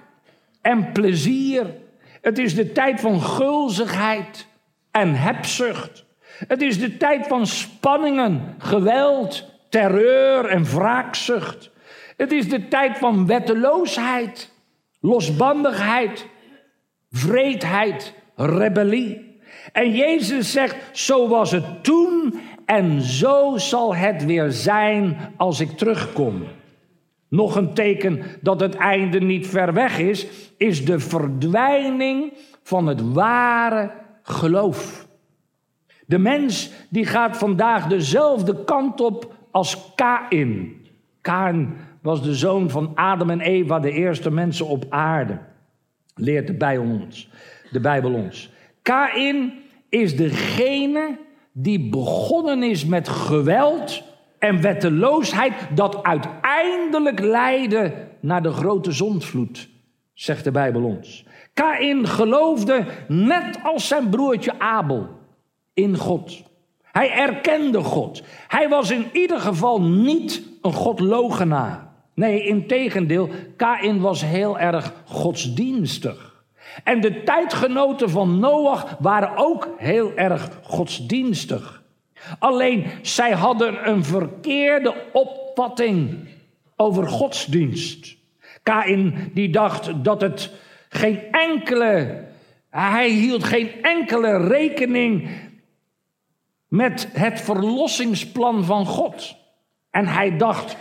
en 0.63 0.93
plezier. 0.93 1.75
Het 2.21 2.39
is 2.39 2.55
de 2.55 2.73
tijd 2.73 3.01
van 3.01 3.21
gulzigheid 3.21 4.47
en 4.91 5.15
hebzucht. 5.15 6.05
Het 6.47 6.63
is 6.63 6.79
de 6.79 6.97
tijd 6.97 7.27
van 7.27 7.47
spanningen, 7.47 8.55
geweld, 8.59 9.45
terreur 9.69 10.45
en 10.45 10.65
wraakzucht. 10.65 11.71
Het 12.17 12.33
is 12.33 12.49
de 12.49 12.69
tijd 12.69 12.99
van 12.99 13.27
wetteloosheid, 13.27 14.53
losbandigheid, 15.01 16.27
vreedheid, 17.11 18.15
rebellie. 18.37 19.28
En 19.73 19.95
Jezus 19.95 20.53
zegt, 20.53 20.77
zo 20.93 21.29
was 21.29 21.51
het 21.51 21.85
toen 21.85 22.41
en 22.65 23.03
zo 23.03 23.57
zal 23.57 23.95
het 23.95 24.25
weer 24.25 24.51
zijn 24.51 25.17
als 25.37 25.61
ik 25.61 25.71
terugkom. 25.71 26.43
Nog 27.29 27.57
een 27.57 27.75
teken 27.75 28.23
dat 28.41 28.61
het 28.61 28.75
einde 28.75 29.21
niet 29.21 29.47
ver 29.47 29.73
weg 29.73 29.99
is, 29.99 30.27
is 30.57 30.85
de 30.85 30.99
verdwijning 30.99 32.33
van 32.63 32.87
het 32.87 33.13
ware 33.13 33.91
geloof. 34.23 35.07
De 36.07 36.19
mens 36.19 36.71
die 36.91 37.07
gaat 37.07 37.37
vandaag 37.37 37.87
dezelfde 37.87 38.65
kant 38.65 39.01
op 39.01 39.35
als 39.51 39.95
Kain. 39.95 40.77
Kain 41.21 41.77
was 42.03 42.23
de 42.23 42.35
zoon 42.35 42.71
van 42.71 42.93
Adam 42.95 43.31
en 43.31 43.41
Eva, 43.41 43.79
de 43.79 43.91
eerste 43.91 44.31
mensen 44.31 44.67
op 44.67 44.85
aarde. 44.89 45.39
Leert 46.15 46.47
de 46.47 46.55
Bijbel 46.55 47.01
ons. 47.03 47.29
De 47.71 47.81
Bijbel 47.81 48.15
ons. 48.15 48.51
Kain 48.89 49.53
is 49.89 50.17
degene 50.17 51.19
die 51.53 51.89
begonnen 51.89 52.63
is 52.63 52.85
met 52.85 53.09
geweld 53.09 54.03
en 54.39 54.61
wetteloosheid, 54.61 55.53
dat 55.75 56.03
uiteindelijk 56.03 57.21
leidde 57.21 58.09
naar 58.21 58.43
de 58.43 58.51
grote 58.51 58.93
zondvloed, 58.93 59.69
zegt 60.15 60.45
de 60.45 60.51
Bijbel 60.51 60.83
ons. 60.83 61.25
Kain 61.55 62.07
geloofde, 62.07 62.85
net 63.09 63.59
als 63.63 63.89
zijn 63.89 64.09
broertje 64.09 64.59
Abel, 64.59 65.09
in 65.75 65.97
God. 65.97 66.43
Hij 66.83 67.13
erkende 67.13 67.83
God. 67.83 68.23
Hij 68.47 68.69
was 68.69 68.91
in 68.91 69.07
ieder 69.13 69.41
geval 69.41 69.83
niet 69.83 70.43
een 70.63 70.73
godlogenaar. 70.73 71.89
Nee, 72.15 72.45
in 72.45 72.67
tegendeel, 72.67 73.29
Kain 73.57 74.01
was 74.01 74.25
heel 74.25 74.59
erg 74.59 74.93
godsdienstig. 75.05 76.28
En 76.85 77.01
de 77.01 77.23
tijdgenoten 77.23 78.11
van 78.11 78.39
Noach 78.39 78.97
waren 78.99 79.37
ook 79.37 79.69
heel 79.77 80.13
erg 80.15 80.51
godsdienstig. 80.63 81.83
Alleen 82.39 82.87
zij 83.03 83.33
hadden 83.33 83.89
een 83.89 84.05
verkeerde 84.05 84.95
opvatting 85.13 86.29
over 86.77 87.09
godsdienst. 87.09 88.17
Kain 88.63 89.31
die 89.35 89.51
dacht 89.51 90.05
dat 90.05 90.21
het 90.21 90.51
geen 90.89 91.21
enkele, 91.31 92.25
hij 92.71 93.09
hield 93.09 93.45
geen 93.45 93.83
enkele 93.83 94.47
rekening 94.47 95.29
met 96.69 97.09
het 97.13 97.41
verlossingsplan 97.41 98.65
van 98.65 98.87
God. 98.87 99.37
En 99.91 100.07
hij 100.07 100.37
dacht 100.37 100.77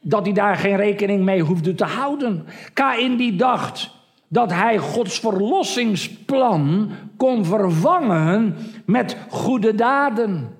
dat 0.00 0.24
hij 0.24 0.34
daar 0.34 0.56
geen 0.56 0.76
rekening 0.76 1.24
mee 1.24 1.42
hoefde 1.42 1.74
te 1.74 1.84
houden. 1.84 2.46
Kain 2.72 3.16
die 3.16 3.36
dacht 3.36 3.95
dat 4.28 4.52
hij 4.52 4.78
Gods 4.78 5.20
verlossingsplan 5.20 6.90
kon 7.16 7.44
vervangen 7.44 8.56
met 8.86 9.16
goede 9.28 9.74
daden, 9.74 10.56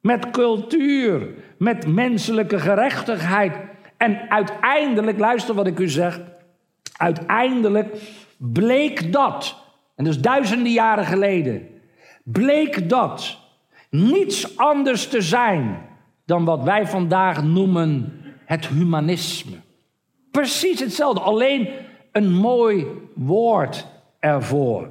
met 0.00 0.30
cultuur, 0.30 1.28
met 1.58 1.86
menselijke 1.86 2.58
gerechtigheid. 2.58 3.56
En 3.96 4.30
uiteindelijk, 4.30 5.18
luister 5.18 5.54
wat 5.54 5.66
ik 5.66 5.78
u 5.78 5.88
zeg, 5.88 6.20
uiteindelijk 6.96 7.96
bleek 8.36 9.12
dat, 9.12 9.56
en 9.94 10.04
dat 10.04 10.14
is 10.14 10.20
duizenden 10.20 10.72
jaren 10.72 11.06
geleden, 11.06 11.68
bleek 12.24 12.88
dat 12.88 13.38
niets 13.90 14.56
anders 14.56 15.08
te 15.08 15.22
zijn 15.22 15.86
dan 16.26 16.44
wat 16.44 16.62
wij 16.62 16.86
vandaag 16.86 17.42
noemen 17.42 18.12
het 18.44 18.66
humanisme. 18.66 19.56
Precies 20.30 20.80
hetzelfde, 20.80 21.20
alleen 21.20 21.68
een 22.14 22.32
mooi 22.32 22.86
woord 23.14 23.86
ervoor. 24.18 24.90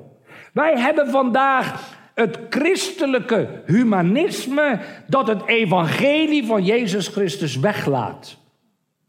Wij 0.53 0.79
hebben 0.79 1.09
vandaag 1.09 1.95
het 2.13 2.39
christelijke 2.49 3.62
humanisme 3.65 4.79
dat 5.07 5.27
het 5.27 5.45
evangelie 5.45 6.45
van 6.45 6.63
Jezus 6.63 7.07
Christus 7.07 7.59
weglaat. 7.59 8.38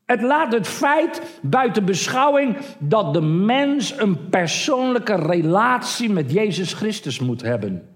Het 0.07 0.22
laat 0.22 0.53
het 0.53 0.68
feit 0.68 1.38
buiten 1.42 1.85
beschouwing 1.85 2.57
dat 2.79 3.14
de 3.14 3.20
mens 3.20 3.98
een 3.98 4.29
persoonlijke 4.29 5.14
relatie 5.14 6.11
met 6.11 6.33
Jezus 6.33 6.72
Christus 6.72 7.20
moet 7.20 7.42
hebben. 7.42 7.88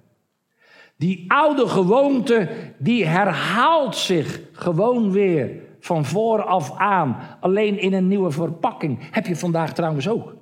Die 0.97 1.25
oude 1.29 1.69
gewoonte, 1.69 2.49
die 2.79 3.07
herhaalt 3.07 3.97
zich 3.97 4.41
gewoon 4.53 5.13
weer 5.13 5.51
van 5.81 6.05
vooraf 6.05 6.77
aan, 6.77 7.17
alleen 7.41 7.81
in 7.81 7.93
een 7.93 8.09
nieuwe 8.09 8.31
verpakking. 8.31 8.99
Heb 9.11 9.27
je 9.27 9.37
vandaag 9.37 9.73
trouwens 9.73 10.09
ook. 10.09 10.35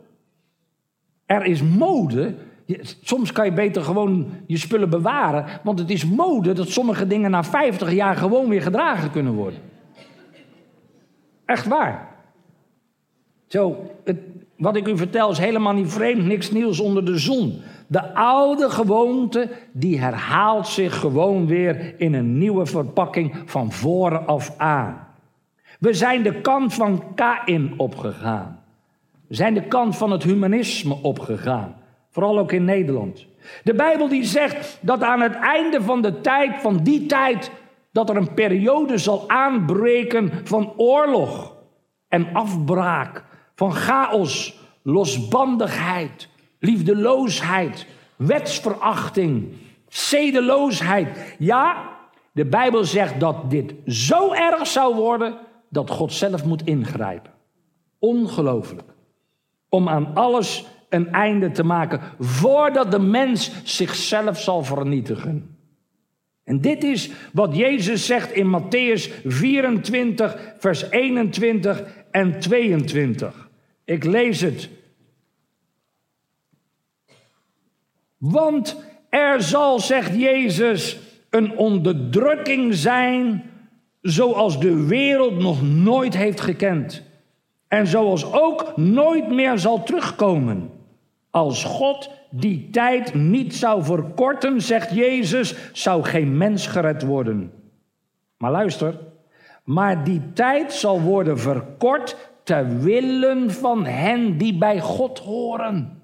Er 1.26 1.44
is 1.44 1.62
mode. 1.62 2.34
Soms 3.02 3.32
kan 3.32 3.44
je 3.44 3.52
beter 3.52 3.82
gewoon 3.82 4.30
je 4.46 4.56
spullen 4.56 4.90
bewaren, 4.90 5.44
want 5.62 5.78
het 5.78 5.90
is 5.90 6.06
mode 6.06 6.52
dat 6.52 6.68
sommige 6.68 7.06
dingen 7.06 7.30
na 7.30 7.44
50 7.44 7.92
jaar 7.92 8.16
gewoon 8.16 8.48
weer 8.48 8.62
gedragen 8.62 9.10
kunnen 9.10 9.32
worden. 9.32 9.60
Echt 11.44 11.66
waar. 11.66 12.14
Zo, 13.46 13.90
het, 14.04 14.18
wat 14.56 14.76
ik 14.76 14.88
u 14.88 14.96
vertel 14.96 15.30
is 15.30 15.38
helemaal 15.38 15.72
niet 15.72 15.92
vreemd, 15.92 16.24
niks 16.24 16.50
nieuws 16.50 16.80
onder 16.80 17.04
de 17.04 17.18
zon. 17.18 17.62
De 17.86 18.14
oude 18.14 18.70
gewoonte, 18.70 19.50
die 19.72 20.00
herhaalt 20.00 20.66
zich 20.66 20.98
gewoon 20.98 21.46
weer 21.46 21.94
in 22.00 22.14
een 22.14 22.38
nieuwe 22.38 22.66
verpakking 22.66 23.34
van 23.44 23.72
voren 23.72 24.26
af 24.26 24.54
aan. 24.58 25.05
We 25.78 25.94
zijn 25.94 26.22
de 26.22 26.40
kant 26.40 26.74
van 26.74 27.14
Kain 27.14 27.74
opgegaan. 27.76 28.62
We 29.28 29.34
zijn 29.34 29.54
de 29.54 29.62
kant 29.62 29.96
van 29.96 30.10
het 30.10 30.22
humanisme 30.22 30.98
opgegaan. 31.02 31.76
Vooral 32.10 32.38
ook 32.38 32.52
in 32.52 32.64
Nederland. 32.64 33.26
De 33.62 33.74
Bijbel 33.74 34.08
die 34.08 34.24
zegt 34.24 34.78
dat 34.80 35.02
aan 35.02 35.20
het 35.20 35.34
einde 35.34 35.82
van 35.82 36.02
de 36.02 36.20
tijd, 36.20 36.60
van 36.60 36.76
die 36.82 37.06
tijd, 37.06 37.50
dat 37.92 38.10
er 38.10 38.16
een 38.16 38.34
periode 38.34 38.98
zal 38.98 39.28
aanbreken 39.28 40.32
van 40.44 40.72
oorlog 40.76 41.54
en 42.08 42.28
afbraak, 42.32 43.24
van 43.54 43.72
chaos, 43.72 44.60
losbandigheid, 44.82 46.28
liefdeloosheid, 46.58 47.86
wetsverachting, 48.16 49.52
zedeloosheid. 49.88 51.34
Ja, 51.38 51.90
de 52.32 52.46
Bijbel 52.46 52.84
zegt 52.84 53.20
dat 53.20 53.50
dit 53.50 53.74
zo 53.86 54.32
erg 54.32 54.66
zou 54.66 54.94
worden 54.94 55.38
dat 55.76 55.90
God 55.90 56.12
zelf 56.12 56.44
moet 56.44 56.66
ingrijpen. 56.66 57.32
Ongelooflijk. 57.98 58.94
Om 59.68 59.88
aan 59.88 60.14
alles 60.14 60.66
een 60.88 61.12
einde 61.12 61.50
te 61.50 61.64
maken 61.64 62.00
voordat 62.18 62.90
de 62.90 62.98
mens 62.98 63.50
zichzelf 63.64 64.40
zal 64.40 64.64
vernietigen. 64.64 65.56
En 66.44 66.60
dit 66.60 66.84
is 66.84 67.10
wat 67.32 67.56
Jezus 67.56 68.06
zegt 68.06 68.32
in 68.32 68.60
Matthäus 68.60 69.24
24, 69.24 70.54
vers 70.58 70.90
21 70.90 71.82
en 72.10 72.40
22. 72.40 73.48
Ik 73.84 74.04
lees 74.04 74.40
het. 74.40 74.68
Want 78.18 78.76
er 79.08 79.42
zal, 79.42 79.80
zegt 79.80 80.14
Jezus, 80.14 80.98
een 81.30 81.56
onderdrukking 81.56 82.74
zijn 82.74 83.50
zoals 84.06 84.60
de 84.60 84.86
wereld 84.86 85.38
nog 85.38 85.62
nooit 85.62 86.16
heeft 86.16 86.40
gekend. 86.40 87.02
En 87.68 87.86
zoals 87.86 88.32
ook 88.32 88.76
nooit 88.76 89.30
meer 89.30 89.58
zal 89.58 89.82
terugkomen. 89.82 90.70
Als 91.30 91.64
God 91.64 92.10
die 92.30 92.70
tijd 92.70 93.14
niet 93.14 93.54
zou 93.54 93.84
verkorten, 93.84 94.60
zegt 94.62 94.94
Jezus, 94.94 95.54
zou 95.72 96.02
geen 96.02 96.36
mens 96.36 96.66
gered 96.66 97.02
worden. 97.02 97.52
Maar 98.38 98.50
luister, 98.50 98.98
maar 99.64 100.04
die 100.04 100.22
tijd 100.32 100.72
zal 100.72 101.00
worden 101.00 101.38
verkort 101.38 102.16
ter 102.42 102.78
willen 102.78 103.50
van 103.50 103.84
hen 103.84 104.38
die 104.38 104.58
bij 104.58 104.80
God 104.80 105.18
horen. 105.18 106.00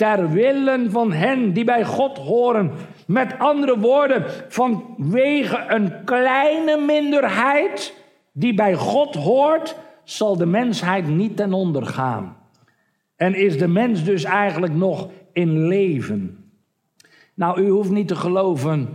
Ter 0.00 0.30
willen 0.30 0.90
van 0.90 1.12
hen 1.12 1.52
die 1.52 1.64
bij 1.64 1.84
God 1.84 2.18
horen. 2.18 2.70
Met 3.06 3.38
andere 3.38 3.78
woorden, 3.78 4.24
vanwege 4.48 5.64
een 5.68 6.04
kleine 6.04 6.76
minderheid 6.86 7.94
die 8.32 8.54
bij 8.54 8.74
God 8.74 9.14
hoort, 9.14 9.76
zal 10.04 10.36
de 10.36 10.46
mensheid 10.46 11.08
niet 11.08 11.36
ten 11.36 11.52
onder 11.52 11.86
gaan. 11.86 12.36
En 13.16 13.34
is 13.34 13.58
de 13.58 13.68
mens 13.68 14.04
dus 14.04 14.24
eigenlijk 14.24 14.74
nog 14.74 15.08
in 15.32 15.66
leven? 15.66 16.50
Nou, 17.34 17.60
u 17.60 17.68
hoeft 17.68 17.90
niet 17.90 18.08
te 18.08 18.16
geloven 18.16 18.88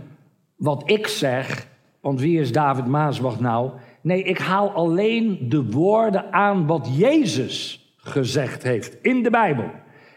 wat 0.56 0.82
ik 0.90 1.06
zeg, 1.06 1.68
want 2.00 2.20
wie 2.20 2.40
is 2.40 2.52
David 2.52 2.86
Maasbach 2.86 3.40
nou? 3.40 3.70
Nee, 4.00 4.22
ik 4.22 4.38
haal 4.38 4.70
alleen 4.70 5.38
de 5.48 5.64
woorden 5.70 6.32
aan 6.32 6.66
wat 6.66 6.88
Jezus 6.96 7.86
gezegd 7.96 8.62
heeft 8.62 8.98
in 9.02 9.22
de 9.22 9.30
Bijbel. 9.30 9.70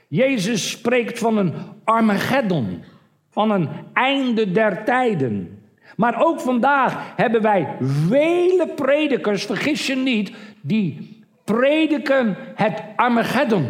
Jezus 0.10 0.70
spreekt 0.70 1.20
van 1.20 1.38
een 1.38 1.54
Armageddon, 1.84 2.84
van 3.30 3.52
een 3.52 3.70
einde 3.94 4.52
der 4.52 4.84
tijden. 4.84 5.62
Maar 5.96 6.26
ook 6.26 6.40
vandaag 6.40 7.14
hebben 7.16 7.42
wij 7.42 7.76
vele 7.82 8.68
predikers, 8.76 9.46
vergis 9.46 9.88
je 9.88 9.96
niet, 9.96 10.32
die 10.62 11.22
prediken 11.44 12.36
het 12.56 12.84
Armageddon. 12.96 13.68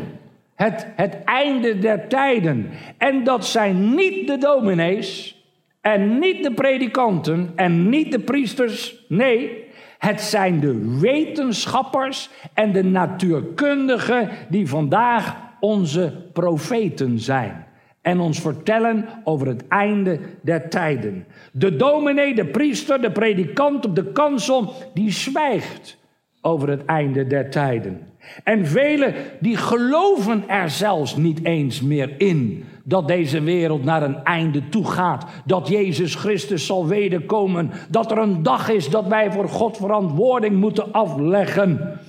Het, 0.56 0.88
het 0.96 1.24
einde 1.24 1.80
der 1.80 2.08
tijden. 2.08 2.70
En 2.98 3.24
dat 3.24 3.46
zijn 3.46 3.96
niet 3.96 4.28
de 4.28 4.38
dominees 4.38 5.38
en 5.82 6.20
niet 6.20 6.44
de 6.44 6.54
predikanten 6.54 7.52
en 7.56 7.90
niet 7.90 8.12
de 8.12 8.20
priesters. 8.20 9.06
Nee, 9.08 9.64
het 9.98 10.22
zijn 10.22 10.60
de 10.60 10.98
wetenschappers 11.00 12.30
en 12.54 12.72
de 12.72 12.84
natuurkundigen 12.84 14.30
die 14.50 14.68
vandaag 14.68 15.49
onze 15.60 16.14
profeten 16.34 17.20
zijn. 17.20 17.68
en 18.02 18.20
ons 18.20 18.40
vertellen 18.40 19.06
over 19.24 19.48
het 19.48 19.68
einde 19.68 20.20
der 20.42 20.70
tijden. 20.70 21.26
De 21.52 21.76
dominee, 21.76 22.36
de 22.36 22.46
priester, 22.46 23.02
de 23.02 23.12
predikant 23.12 23.86
op 23.86 23.96
de 23.96 24.12
kansel, 24.12 24.74
die 24.94 25.12
zwijgt 25.12 25.98
over 26.42 26.70
het 26.70 26.86
einde 26.86 27.28
der 27.28 27.50
tijden. 27.50 28.08
En 28.44 28.68
velen 28.68 29.14
die 29.40 29.58
geloven 29.58 30.44
er 30.48 30.70
zelfs 30.70 31.16
niet 31.16 31.46
eens 31.46 31.82
meer 31.82 32.14
in 32.18 32.64
dat 32.84 33.08
deze 33.08 33.42
wereld 33.42 33.84
naar 33.84 34.04
een 34.04 34.24
einde 34.24 34.70
toe 34.70 34.86
gaat. 34.86 35.26
Dat 35.46 35.68
Jezus 35.68 36.16
Christus 36.16 36.66
zal 36.66 36.88
wederkomen. 36.88 37.72
Dat 37.90 38.12
er 38.12 38.18
een 38.18 38.44
dag 38.44 38.70
is 38.70 38.90
dat 38.90 39.08
wij 39.08 39.32
voor 39.32 39.50
God 39.50 39.78
verantwoording 39.78 40.56
moeten 40.56 40.92
afleggen. 40.92 42.00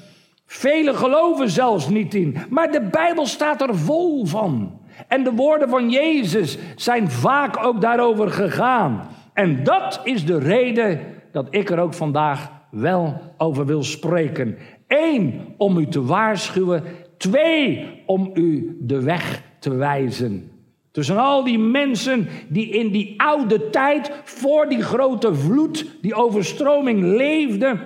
Velen 0.52 0.94
geloven 0.94 1.50
zelfs 1.50 1.88
niet 1.88 2.14
in. 2.14 2.36
Maar 2.48 2.72
de 2.72 2.80
Bijbel 2.80 3.26
staat 3.26 3.60
er 3.60 3.76
vol 3.76 4.26
van. 4.26 4.80
En 5.08 5.24
de 5.24 5.32
woorden 5.32 5.68
van 5.68 5.90
Jezus 5.90 6.58
zijn 6.76 7.10
vaak 7.10 7.64
ook 7.64 7.80
daarover 7.80 8.30
gegaan. 8.30 9.08
En 9.32 9.64
dat 9.64 10.00
is 10.04 10.26
de 10.26 10.38
reden 10.38 11.00
dat 11.32 11.46
ik 11.50 11.70
er 11.70 11.78
ook 11.78 11.94
vandaag 11.94 12.50
wel 12.70 13.20
over 13.38 13.66
wil 13.66 13.82
spreken. 13.82 14.58
Eén, 14.86 15.54
om 15.56 15.78
u 15.78 15.86
te 15.86 16.04
waarschuwen. 16.04 16.82
Twee, 17.16 18.02
om 18.06 18.30
u 18.34 18.76
de 18.80 19.02
weg 19.02 19.42
te 19.58 19.74
wijzen. 19.74 20.50
Tussen 20.90 21.18
al 21.18 21.44
die 21.44 21.58
mensen 21.58 22.28
die 22.48 22.68
in 22.68 22.90
die 22.90 23.14
oude 23.16 23.70
tijd, 23.70 24.12
voor 24.24 24.68
die 24.68 24.82
grote 24.82 25.34
vloed, 25.34 25.86
die 26.02 26.14
overstroming 26.14 27.02
leefden, 27.02 27.80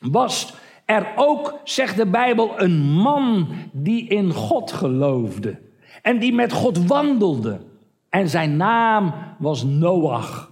was 0.00 0.66
er 0.88 1.06
ook, 1.16 1.60
zegt 1.64 1.96
de 1.96 2.06
Bijbel, 2.06 2.52
een 2.56 2.82
man 2.82 3.48
die 3.72 4.08
in 4.08 4.32
God 4.32 4.72
geloofde. 4.72 5.58
En 6.02 6.18
die 6.18 6.34
met 6.34 6.52
God 6.52 6.86
wandelde. 6.86 7.60
En 8.08 8.28
zijn 8.28 8.56
naam 8.56 9.14
was 9.38 9.64
Noach. 9.64 10.50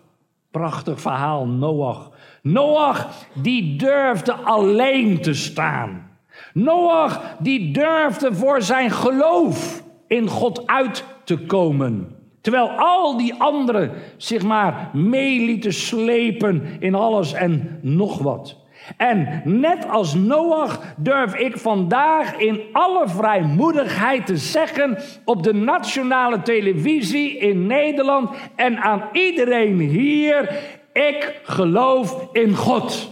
Prachtig 0.51 1.01
verhaal, 1.01 1.47
Noach. 1.47 2.11
Noach 2.43 3.09
die 3.35 3.77
durfde 3.77 4.33
alleen 4.33 5.21
te 5.21 5.35
staan. 5.35 6.11
Noach 6.53 7.37
die 7.39 7.73
durfde 7.73 8.35
voor 8.35 8.63
zijn 8.63 8.91
geloof 8.91 9.83
in 10.07 10.29
God 10.29 10.67
uit 10.67 11.05
te 11.25 11.39
komen. 11.39 12.17
Terwijl 12.41 12.69
al 12.69 13.17
die 13.17 13.35
anderen 13.35 13.91
zich 14.17 14.43
maar 14.43 14.91
mee 14.93 15.47
lieten 15.47 15.73
slepen 15.73 16.77
in 16.79 16.95
alles 16.95 17.33
en 17.33 17.79
nog 17.83 18.19
wat. 18.19 18.65
En 18.97 19.43
net 19.45 19.89
als 19.89 20.15
Noach 20.15 20.81
durf 20.97 21.35
ik 21.35 21.59
vandaag 21.59 22.37
in 22.37 22.61
alle 22.73 23.09
vrijmoedigheid 23.09 24.27
te 24.27 24.37
zeggen 24.37 24.99
op 25.25 25.43
de 25.43 25.55
nationale 25.55 26.43
televisie 26.43 27.39
in 27.39 27.67
Nederland 27.67 28.31
en 28.55 28.79
aan 28.79 29.03
iedereen 29.13 29.79
hier: 29.79 30.51
ik 30.93 31.41
geloof 31.43 32.29
in 32.33 32.55
God. 32.55 33.11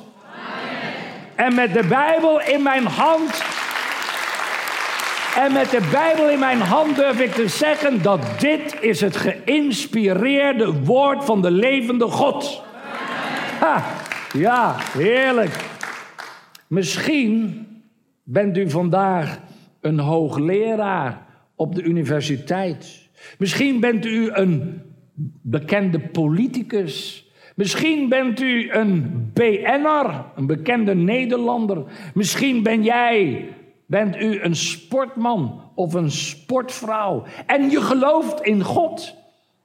En 1.34 1.54
met 1.54 1.72
de 1.72 1.86
Bijbel 1.88 2.40
in 2.40 2.62
mijn 2.62 2.86
hand. 2.86 3.42
En 5.36 5.52
met 5.52 5.70
de 5.70 5.88
Bijbel 5.90 6.30
in 6.30 6.38
mijn 6.38 6.60
hand 6.60 6.96
durf 6.96 7.20
ik 7.20 7.32
te 7.32 7.48
zeggen 7.48 8.02
dat 8.02 8.20
dit 8.38 8.76
is 8.80 9.00
het 9.00 9.16
geïnspireerde 9.16 10.72
woord 10.72 11.24
van 11.24 11.42
de 11.42 11.50
levende 11.50 12.06
God. 12.06 12.62
Ha, 13.60 13.84
ja, 14.34 14.76
heerlijk. 14.78 15.70
Misschien 16.66 17.66
bent 18.22 18.56
u 18.56 18.70
vandaag 18.70 19.38
een 19.80 19.98
hoogleraar 19.98 21.26
op 21.54 21.74
de 21.74 21.82
universiteit. 21.82 23.08
Misschien 23.38 23.80
bent 23.80 24.04
u 24.04 24.30
een 24.32 24.82
bekende 25.42 26.00
politicus. 26.00 27.26
Misschien 27.56 28.08
bent 28.08 28.40
u 28.40 28.72
een 28.72 29.30
BN'er, 29.34 30.24
een 30.36 30.46
bekende 30.46 30.94
Nederlander. 30.94 31.84
Misschien 32.14 32.62
ben 32.62 32.82
jij, 32.82 33.48
bent 33.86 34.16
u 34.16 34.40
een 34.40 34.56
sportman 34.56 35.60
of 35.74 35.94
een 35.94 36.10
sportvrouw. 36.10 37.24
En 37.46 37.70
je 37.70 37.80
gelooft 37.80 38.40
in 38.40 38.62
God. 38.62 39.14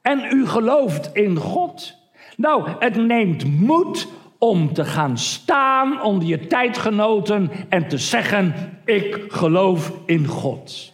En 0.02 0.36
u 0.36 0.46
gelooft 0.46 1.10
in 1.12 1.36
God. 1.36 1.98
Nou, 2.36 2.68
het 2.78 2.96
neemt 2.96 3.60
moed 3.60 4.08
om 4.40 4.72
te 4.72 4.84
gaan 4.84 5.18
staan 5.18 6.02
onder 6.02 6.28
je 6.28 6.46
tijdgenoten 6.46 7.50
en 7.68 7.88
te 7.88 7.98
zeggen: 7.98 8.54
Ik 8.84 9.24
geloof 9.28 9.92
in 10.06 10.26
God. 10.26 10.92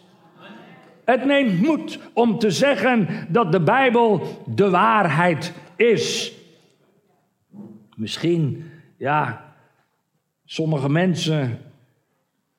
Het 1.04 1.24
neemt 1.24 1.60
moed 1.62 1.98
om 2.12 2.38
te 2.38 2.50
zeggen 2.50 3.08
dat 3.28 3.52
de 3.52 3.60
Bijbel 3.60 4.42
de 4.46 4.70
waarheid 4.70 5.52
is. 5.76 6.32
Misschien, 7.96 8.70
ja, 8.96 9.44
sommige 10.44 10.88
mensen, 10.88 11.58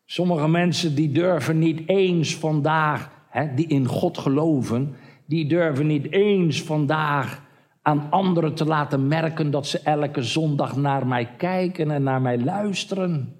sommige 0.06 0.48
mensen 0.48 0.96
die 0.96 1.12
durven 1.12 1.60
niet 1.60 1.82
eens 1.86 2.36
vandaag, 2.36 3.10
hè, 3.30 3.54
die 3.54 3.68
in 3.68 3.86
God 3.86 4.18
geloven, 4.18 4.96
die 5.26 5.46
durven 5.48 5.88
niet 5.88 6.12
eens 6.12 6.62
vandaag 6.62 7.42
aan 7.88 8.08
anderen 8.10 8.54
te 8.54 8.66
laten 8.66 9.08
merken 9.08 9.52
dat 9.52 9.68
ze 9.68 9.80
elke 9.80 10.24
zondag 10.24 10.76
naar 10.76 11.08
mij 11.08 11.30
kijken 11.38 11.92
en 11.92 12.04
naar 12.04 12.22
mij 12.22 12.40
luisteren. 12.40 13.36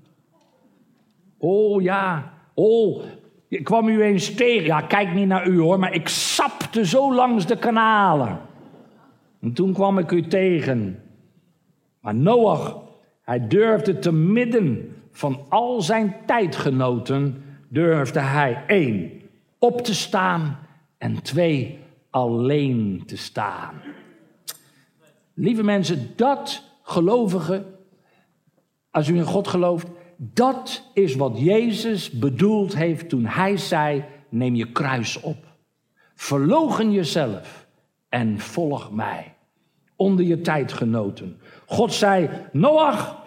Oh 1.38 1.82
ja, 1.82 2.34
oh, 2.54 3.04
ik 3.48 3.64
kwam 3.64 3.88
u 3.88 4.02
eens 4.02 4.36
tegen. 4.36 4.66
Ja, 4.66 4.82
kijk 4.82 5.14
niet 5.14 5.28
naar 5.28 5.48
u 5.48 5.60
hoor, 5.60 5.80
maar 5.80 5.94
ik 5.94 6.08
sapte 6.08 6.86
zo 6.86 7.14
langs 7.14 7.46
de 7.46 7.58
kanalen. 7.58 8.40
En 9.42 9.54
toen 9.54 9.74
kwam 9.74 9.98
ik 9.98 10.12
u 10.12 10.28
tegen. 10.28 11.00
Maar 12.02 12.16
Noach, 12.16 12.78
hij 13.22 13.48
durfde 13.48 14.00
te 14.00 14.12
midden 14.12 14.96
van 15.12 15.40
al 15.50 15.82
zijn 15.82 16.16
tijdgenoten, 16.26 17.44
durfde 17.70 18.20
hij 18.20 18.64
één, 18.68 19.12
op 19.60 19.82
te 19.82 19.94
staan 19.94 20.58
en 20.98 21.22
twee, 21.22 21.80
alleen 22.10 23.04
te 23.06 23.18
staan. 23.18 23.74
Lieve 25.40 25.64
mensen, 25.64 26.14
dat 26.16 26.64
gelovige, 26.84 27.66
als 28.92 29.08
u 29.08 29.16
in 29.16 29.24
God 29.24 29.48
gelooft, 29.48 29.88
dat 30.18 30.90
is 30.94 31.16
wat 31.16 31.40
Jezus 31.40 32.12
bedoeld 32.12 32.76
heeft 32.76 33.10
toen 33.10 33.26
hij 33.26 33.58
zei: 33.58 34.06
neem 34.30 34.56
je 34.56 34.72
kruis 34.72 35.20
op. 35.20 35.38
Verlogen 36.16 36.92
jezelf 36.92 37.68
en 38.10 38.40
volg 38.40 38.92
mij. 38.92 39.36
Onder 39.96 40.26
je 40.26 40.42
tijdgenoten. 40.42 41.42
God 41.66 41.94
zei: 41.94 42.30
Noach, 42.52 43.18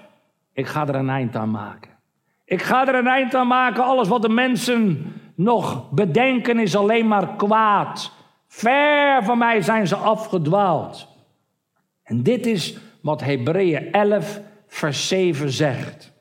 ik 0.53 0.67
ga 0.67 0.89
er 0.89 0.95
een 0.95 1.11
eind 1.11 1.37
aan 1.37 1.51
maken. 1.51 1.91
Ik 2.45 2.63
ga 2.63 2.89
er 2.89 2.95
een 2.95 3.07
eind 3.07 3.35
aan 3.35 3.47
maken. 3.47 3.85
Alles 3.85 4.09
wat 4.09 4.23
de 4.23 4.29
mensen 4.29 5.13
nog 5.35 5.91
bedenken 5.91 6.59
is 6.59 6.77
alleen 6.77 7.09
maar 7.09 7.37
kwaad. 7.37 8.13
Ver 8.47 9.25
van 9.25 9.39
mij 9.39 9.63
zijn 9.63 9.87
ze 9.87 9.97
afgedwaald. 9.97 11.10
En 12.11 12.23
dit 12.23 12.47
is 12.47 12.77
wat 13.01 13.21
Hebreeën 13.21 13.93
11, 13.93 14.41
vers 14.67 15.09
7 15.09 15.51
zegt. 15.51 16.13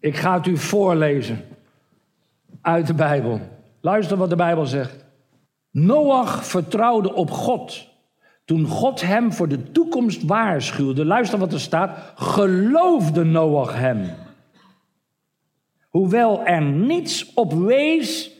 Ik 0.00 0.16
ga 0.16 0.34
het 0.34 0.46
u 0.46 0.56
voorlezen 0.56 1.44
uit 2.60 2.86
de 2.86 2.94
Bijbel. 2.94 3.40
Luister 3.80 4.16
wat 4.16 4.30
de 4.30 4.36
Bijbel 4.36 4.66
zegt. 4.66 5.04
Noach 5.70 6.46
vertrouwde 6.46 7.14
op 7.14 7.30
God. 7.30 7.88
Toen 8.44 8.66
God 8.66 9.00
hem 9.00 9.32
voor 9.32 9.48
de 9.48 9.70
toekomst 9.70 10.22
waarschuwde, 10.22 11.04
luister 11.04 11.38
wat 11.38 11.52
er 11.52 11.60
staat, 11.60 12.12
geloofde 12.14 13.24
Noach 13.24 13.74
hem. 13.74 14.10
Hoewel 15.88 16.44
er 16.44 16.62
niets 16.62 17.34
op 17.34 17.52
wees 17.52 18.33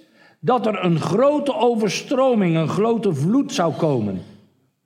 dat 0.44 0.66
er 0.66 0.84
een 0.84 1.00
grote 1.00 1.56
overstroming, 1.56 2.56
een 2.56 2.68
grote 2.68 3.14
vloed 3.14 3.52
zou 3.52 3.72
komen. 3.72 4.22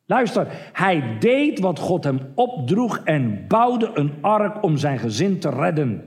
Luister, 0.07 0.47
hij 0.73 1.17
deed 1.19 1.59
wat 1.59 1.79
God 1.79 2.05
hem 2.05 2.21
opdroeg 2.35 3.01
en 3.05 3.45
bouwde 3.49 3.91
een 3.95 4.13
ark 4.21 4.63
om 4.63 4.77
zijn 4.77 4.99
gezin 4.99 5.39
te 5.39 5.51
redden. 5.51 6.05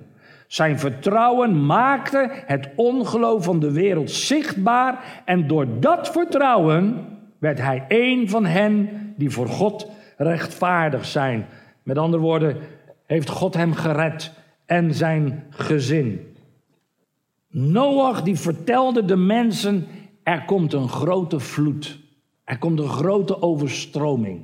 Zijn 0.47 0.79
vertrouwen 0.79 1.65
maakte 1.65 2.29
het 2.45 2.69
ongeloof 2.75 3.43
van 3.43 3.59
de 3.59 3.71
wereld 3.71 4.11
zichtbaar 4.11 5.21
en 5.25 5.47
door 5.47 5.65
dat 5.79 6.09
vertrouwen 6.11 7.05
werd 7.37 7.61
hij 7.61 7.85
een 7.87 8.29
van 8.29 8.45
hen 8.45 8.89
die 9.17 9.29
voor 9.29 9.47
God 9.47 9.91
rechtvaardig 10.17 11.05
zijn. 11.05 11.45
Met 11.83 11.97
andere 11.97 12.23
woorden, 12.23 12.57
heeft 13.05 13.29
God 13.29 13.53
hem 13.53 13.73
gered 13.73 14.31
en 14.65 14.93
zijn 14.93 15.43
gezin. 15.49 16.30
Noach 17.51 18.23
die 18.23 18.35
vertelde 18.35 19.05
de 19.05 19.15
mensen, 19.15 19.87
er 20.23 20.45
komt 20.45 20.73
een 20.73 20.89
grote 20.89 21.39
vloed. 21.39 21.99
Er 22.43 22.57
komt 22.57 22.79
een 22.79 22.89
grote 22.89 23.41
overstroming. 23.41 24.41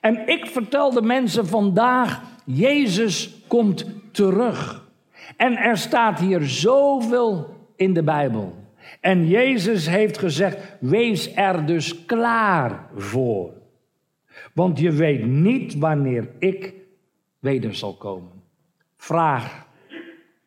En 0.00 0.28
ik 0.28 0.46
vertel 0.46 0.90
de 0.90 1.02
mensen 1.02 1.46
vandaag, 1.46 2.22
Jezus 2.44 3.42
komt 3.46 3.86
terug. 4.10 4.88
En 5.36 5.56
er 5.56 5.76
staat 5.76 6.20
hier 6.20 6.42
zoveel 6.42 7.56
in 7.76 7.92
de 7.92 8.02
Bijbel. 8.02 8.54
En 9.00 9.28
Jezus 9.28 9.88
heeft 9.88 10.18
gezegd: 10.18 10.76
wees 10.80 11.34
er 11.34 11.66
dus 11.66 12.04
klaar 12.04 12.86
voor. 12.96 13.52
Want 14.52 14.78
je 14.78 14.92
weet 14.92 15.26
niet 15.26 15.74
wanneer 15.74 16.28
ik 16.38 16.74
weder 17.38 17.74
zal 17.74 17.94
komen. 17.94 18.42
Vraag: 18.96 19.66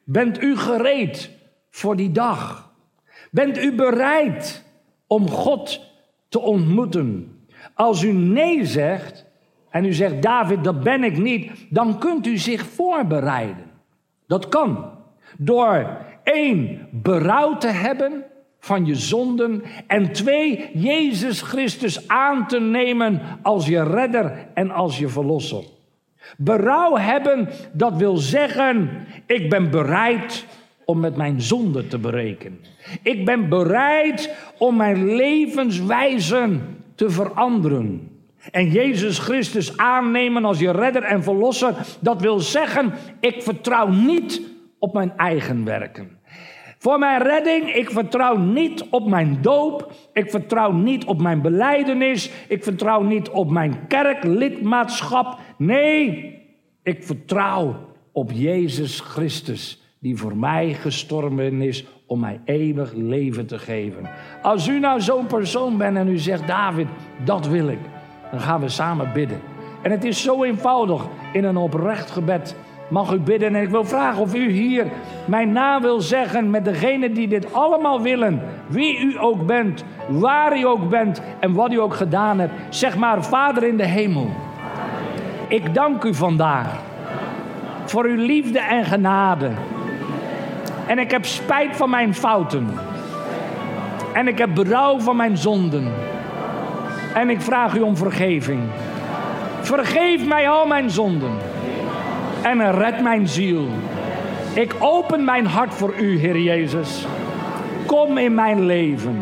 Bent 0.04 0.41
u 0.41 0.58
gereed 0.58 1.30
voor 1.72 1.96
die 1.96 2.12
dag? 2.12 2.72
Bent 3.32 3.58
u 3.58 3.76
bereid 3.76 4.66
om 5.08 5.30
God 5.30 5.82
te 6.30 6.40
ontmoeten? 6.40 7.36
Als 7.74 8.04
u 8.04 8.12
nee 8.12 8.66
zegt 8.66 9.26
en 9.70 9.86
u 9.86 9.94
zegt: 9.94 10.22
David, 10.22 10.64
dat 10.64 10.84
ben 10.84 11.04
ik 11.04 11.18
niet, 11.18 11.52
dan 11.70 12.00
kunt 12.00 12.28
u 12.28 12.38
zich 12.38 12.66
voorbereiden. 12.66 13.72
Dat 14.28 14.50
kan 14.50 14.90
door 15.38 15.98
één 16.24 16.88
berouw 16.92 17.58
te 17.58 17.68
hebben 17.68 18.24
van 18.60 18.86
je 18.86 18.96
zonden. 18.96 19.64
En 19.88 20.12
twee, 20.12 20.70
Jezus 20.74 21.42
Christus 21.42 22.08
aan 22.08 22.48
te 22.48 22.60
nemen 22.60 23.22
als 23.42 23.68
je 23.68 23.84
redder 23.84 24.48
en 24.54 24.72
als 24.72 24.98
je 24.98 25.08
verlosser. 25.08 25.64
Berouw 26.38 26.98
hebben, 26.98 27.50
dat 27.74 27.96
wil 27.96 28.18
zeggen, 28.18 29.06
ik 29.26 29.50
ben 29.50 29.70
bereid 29.70 30.46
om 30.86 31.00
met 31.00 31.15
mijn 31.15 31.41
zonde 31.41 31.88
te 31.88 31.98
berekenen. 31.98 32.60
Ik 33.04 33.26
ben 33.26 33.50
bereid 33.50 34.36
om 34.58 34.76
mijn 34.76 35.15
levenswijze 35.15 36.60
te 36.96 37.10
veranderen. 37.10 38.10
En 38.52 38.72
Jezus 38.72 39.20
Christus 39.20 39.78
aannemen 39.78 40.46
als 40.46 40.60
je 40.60 40.72
redder 40.72 41.04
en 41.04 41.24
verlosser, 41.24 41.76
dat 42.00 42.22
wil 42.22 42.39
zeggen, 42.39 42.94
ik 43.20 43.44
vertrouw 43.44 43.88
niet 43.88 44.41
op 44.80 44.94
mijn 44.94 45.13
eigen 45.17 45.65
werken. 45.65 46.20
Voor 46.82 47.00
mijn 47.00 47.22
redding, 47.22 47.74
ik 47.76 47.91
vertrouw 47.91 48.38
niet 48.38 48.86
op 48.89 49.08
mijn 49.08 49.38
doop. 49.41 49.91
Ik 50.13 50.30
vertrouw 50.30 50.72
niet 50.72 51.06
op 51.06 51.22
mijn 51.22 51.41
beleidenis. 51.41 52.32
Ik 52.48 52.63
vertrouw 52.63 53.02
niet 53.02 53.30
op 53.30 53.52
mijn 53.52 53.88
kerklidmaatschap. 53.88 55.39
Nee, 55.58 56.34
ik 56.84 57.04
vertrouw 57.04 57.76
op 58.12 58.32
Jezus 58.32 59.00
Christus, 59.00 59.81
die 60.02 60.18
voor 60.18 60.38
mij 60.38 60.74
gestorven 60.74 61.62
is 61.62 61.86
om 62.06 62.20
mij 62.20 62.42
eeuwig 62.46 62.94
leven 62.94 63.46
te 63.46 63.60
geven. 63.60 64.10
Als 64.42 64.68
u 64.68 64.80
nou 64.80 65.02
zo'n 65.02 65.26
persoon 65.26 65.78
bent 65.78 65.98
en 65.98 66.08
u 66.08 66.18
zegt, 66.18 66.48
David, 66.48 66.88
dat 67.24 67.48
wil 67.48 67.68
ik, 67.68 67.80
dan 68.32 68.40
gaan 68.40 68.62
we 68.62 68.70
samen 68.70 69.14
bidden. 69.14 69.40
En 69.82 69.92
het 69.92 70.04
is 70.04 70.22
zo 70.22 70.44
eenvoudig 70.44 71.08
in 71.34 71.44
een 71.44 71.58
oprecht 71.58 72.12
gebed 72.12 72.56
mag 72.90 73.12
u 73.12 73.20
bidden. 73.20 73.56
En 73.56 73.62
ik 73.62 73.70
wil 73.70 73.86
vragen 73.86 74.22
of 74.22 74.36
u 74.36 74.50
hier 74.50 74.86
mijn 75.26 75.52
naam 75.52 75.82
wil 75.82 76.02
zeggen 76.02 76.50
met 76.50 76.66
degene 76.66 77.12
die 77.12 77.28
dit 77.28 77.54
allemaal 77.54 78.02
willen. 78.02 78.42
Wie 78.68 79.00
u 79.00 79.20
ook 79.20 79.46
bent, 79.46 79.84
waar 80.08 80.58
u 80.58 80.66
ook 80.66 80.90
bent 80.90 81.22
en 81.40 81.54
wat 81.54 81.72
u 81.72 81.80
ook 81.80 81.94
gedaan 81.94 82.40
hebt. 82.40 82.54
Zeg 82.70 82.98
maar, 82.98 83.24
Vader 83.24 83.64
in 83.64 83.78
de 83.78 83.86
hemel. 83.86 84.30
Ik 85.48 85.74
dank 85.74 86.04
u 86.04 86.14
vandaag 86.14 86.80
voor 87.86 88.06
uw 88.06 88.26
liefde 88.26 88.60
en 88.60 88.86
genade. 88.86 89.52
En 90.88 91.00
ik 91.00 91.12
heb 91.12 91.26
spijt 91.26 91.76
van 91.76 91.89
mijn 91.89 92.15
fouten. 92.15 92.67
En 94.13 94.28
ik 94.28 94.38
heb 94.38 94.56
berouw 94.56 95.00
van 95.00 95.15
mijn 95.15 95.38
zonden. 95.38 95.94
En 97.13 97.30
ik 97.30 97.41
vraag 97.41 97.76
u 97.76 97.82
om 97.82 97.98
vergeving. 97.98 98.60
Vergeef 99.62 100.26
mij 100.26 100.50
al 100.50 100.65
mijn 100.65 100.89
zonden 100.89 101.32
en 102.41 102.72
red 102.72 103.02
mijn 103.02 103.28
ziel. 103.28 103.67
Ik 104.54 104.76
open 104.80 105.24
mijn 105.24 105.46
hart 105.46 105.74
voor 105.74 105.94
u, 106.00 106.20
Heer 106.20 106.38
Jezus. 106.38 107.06
Kom 107.86 108.17
in 108.17 108.34
mijn 108.34 108.65
leven. 108.65 109.22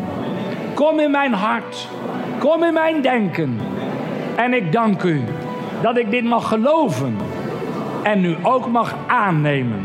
Kom 0.74 0.98
in 0.98 1.10
mijn 1.10 1.32
hart. 1.32 1.88
Kom 2.38 2.62
in 2.62 2.72
mijn 2.72 3.02
denken. 3.02 3.60
En 4.36 4.54
ik 4.54 4.72
dank 4.72 5.02
u 5.02 5.24
dat 5.82 5.96
ik 5.96 6.10
dit 6.10 6.24
mag 6.24 6.48
geloven 6.48 7.16
en 8.02 8.20
nu 8.20 8.36
ook 8.42 8.66
mag 8.66 8.94
aannemen. 9.06 9.84